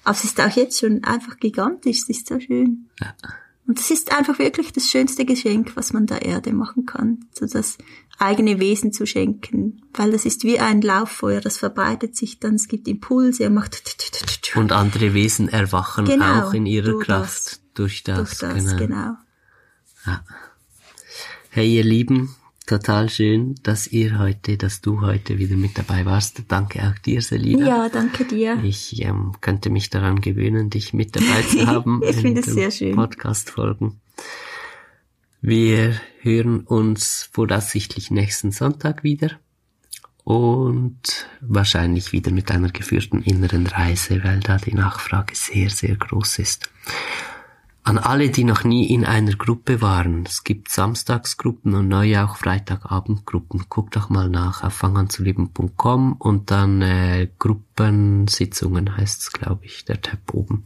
[0.03, 1.99] aber es ist auch jetzt schon einfach gigantisch.
[2.01, 2.89] Es ist so schön.
[2.99, 3.14] Ja.
[3.68, 7.26] Und es ist einfach wirklich das schönste Geschenk, was man der Erde machen kann.
[7.32, 7.78] So das
[8.18, 9.82] eigene Wesen zu schenken.
[9.93, 13.82] Weil das ist wie ein Lauffeuer, das verbreitet sich dann, es gibt Impulse, er macht...
[14.55, 18.39] Und andere Wesen erwachen genau, auch in ihrer Kraft das, durch das.
[18.39, 18.78] Durch das genau.
[18.78, 19.16] genau.
[20.05, 20.24] Ja.
[21.52, 22.36] Hey ihr Lieben,
[22.68, 26.43] total schön, dass ihr heute, dass du heute wieder mit dabei warst.
[26.47, 27.66] Danke auch dir, Selina.
[27.66, 28.60] Ja, danke dir.
[28.64, 32.04] Ich ähm, könnte mich daran gewöhnen, dich mit dabei zu haben.
[32.08, 32.95] ich finde es sehr schön.
[32.95, 34.00] Podcast-Folgen.
[35.41, 39.32] Wir hören uns voraussichtlich nächsten Sonntag wieder
[40.24, 46.38] und wahrscheinlich wieder mit einer geführten inneren Reise, weil da die Nachfrage sehr, sehr groß
[46.38, 46.70] ist.
[47.84, 52.36] An alle, die noch nie in einer Gruppe waren, es gibt Samstagsgruppen und neue auch
[52.36, 53.65] Freitagabendgruppen.
[53.69, 60.01] Guckt doch mal nach auf fanganzuleben.com und dann äh, Gruppensitzungen heißt es, glaube ich, der
[60.01, 60.65] Tab oben.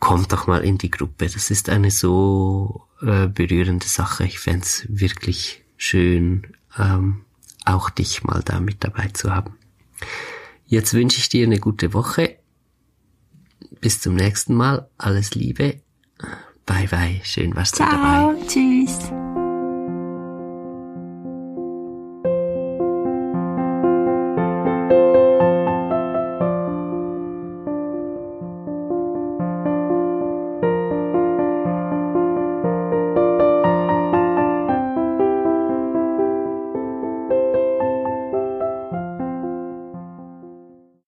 [0.00, 1.26] Kommt doch mal in die Gruppe.
[1.26, 4.24] Das ist eine so äh, berührende Sache.
[4.24, 7.24] Ich fände wirklich schön, ähm,
[7.64, 9.56] auch dich mal da mit dabei zu haben.
[10.66, 12.36] Jetzt wünsche ich dir eine gute Woche
[13.86, 14.88] bis zum nächsten Mal.
[14.98, 15.80] Alles Liebe.
[16.66, 17.20] Bye bye.
[17.22, 18.32] Schön warst Ciao.
[18.32, 18.46] du dabei.
[18.48, 18.85] Tschüss.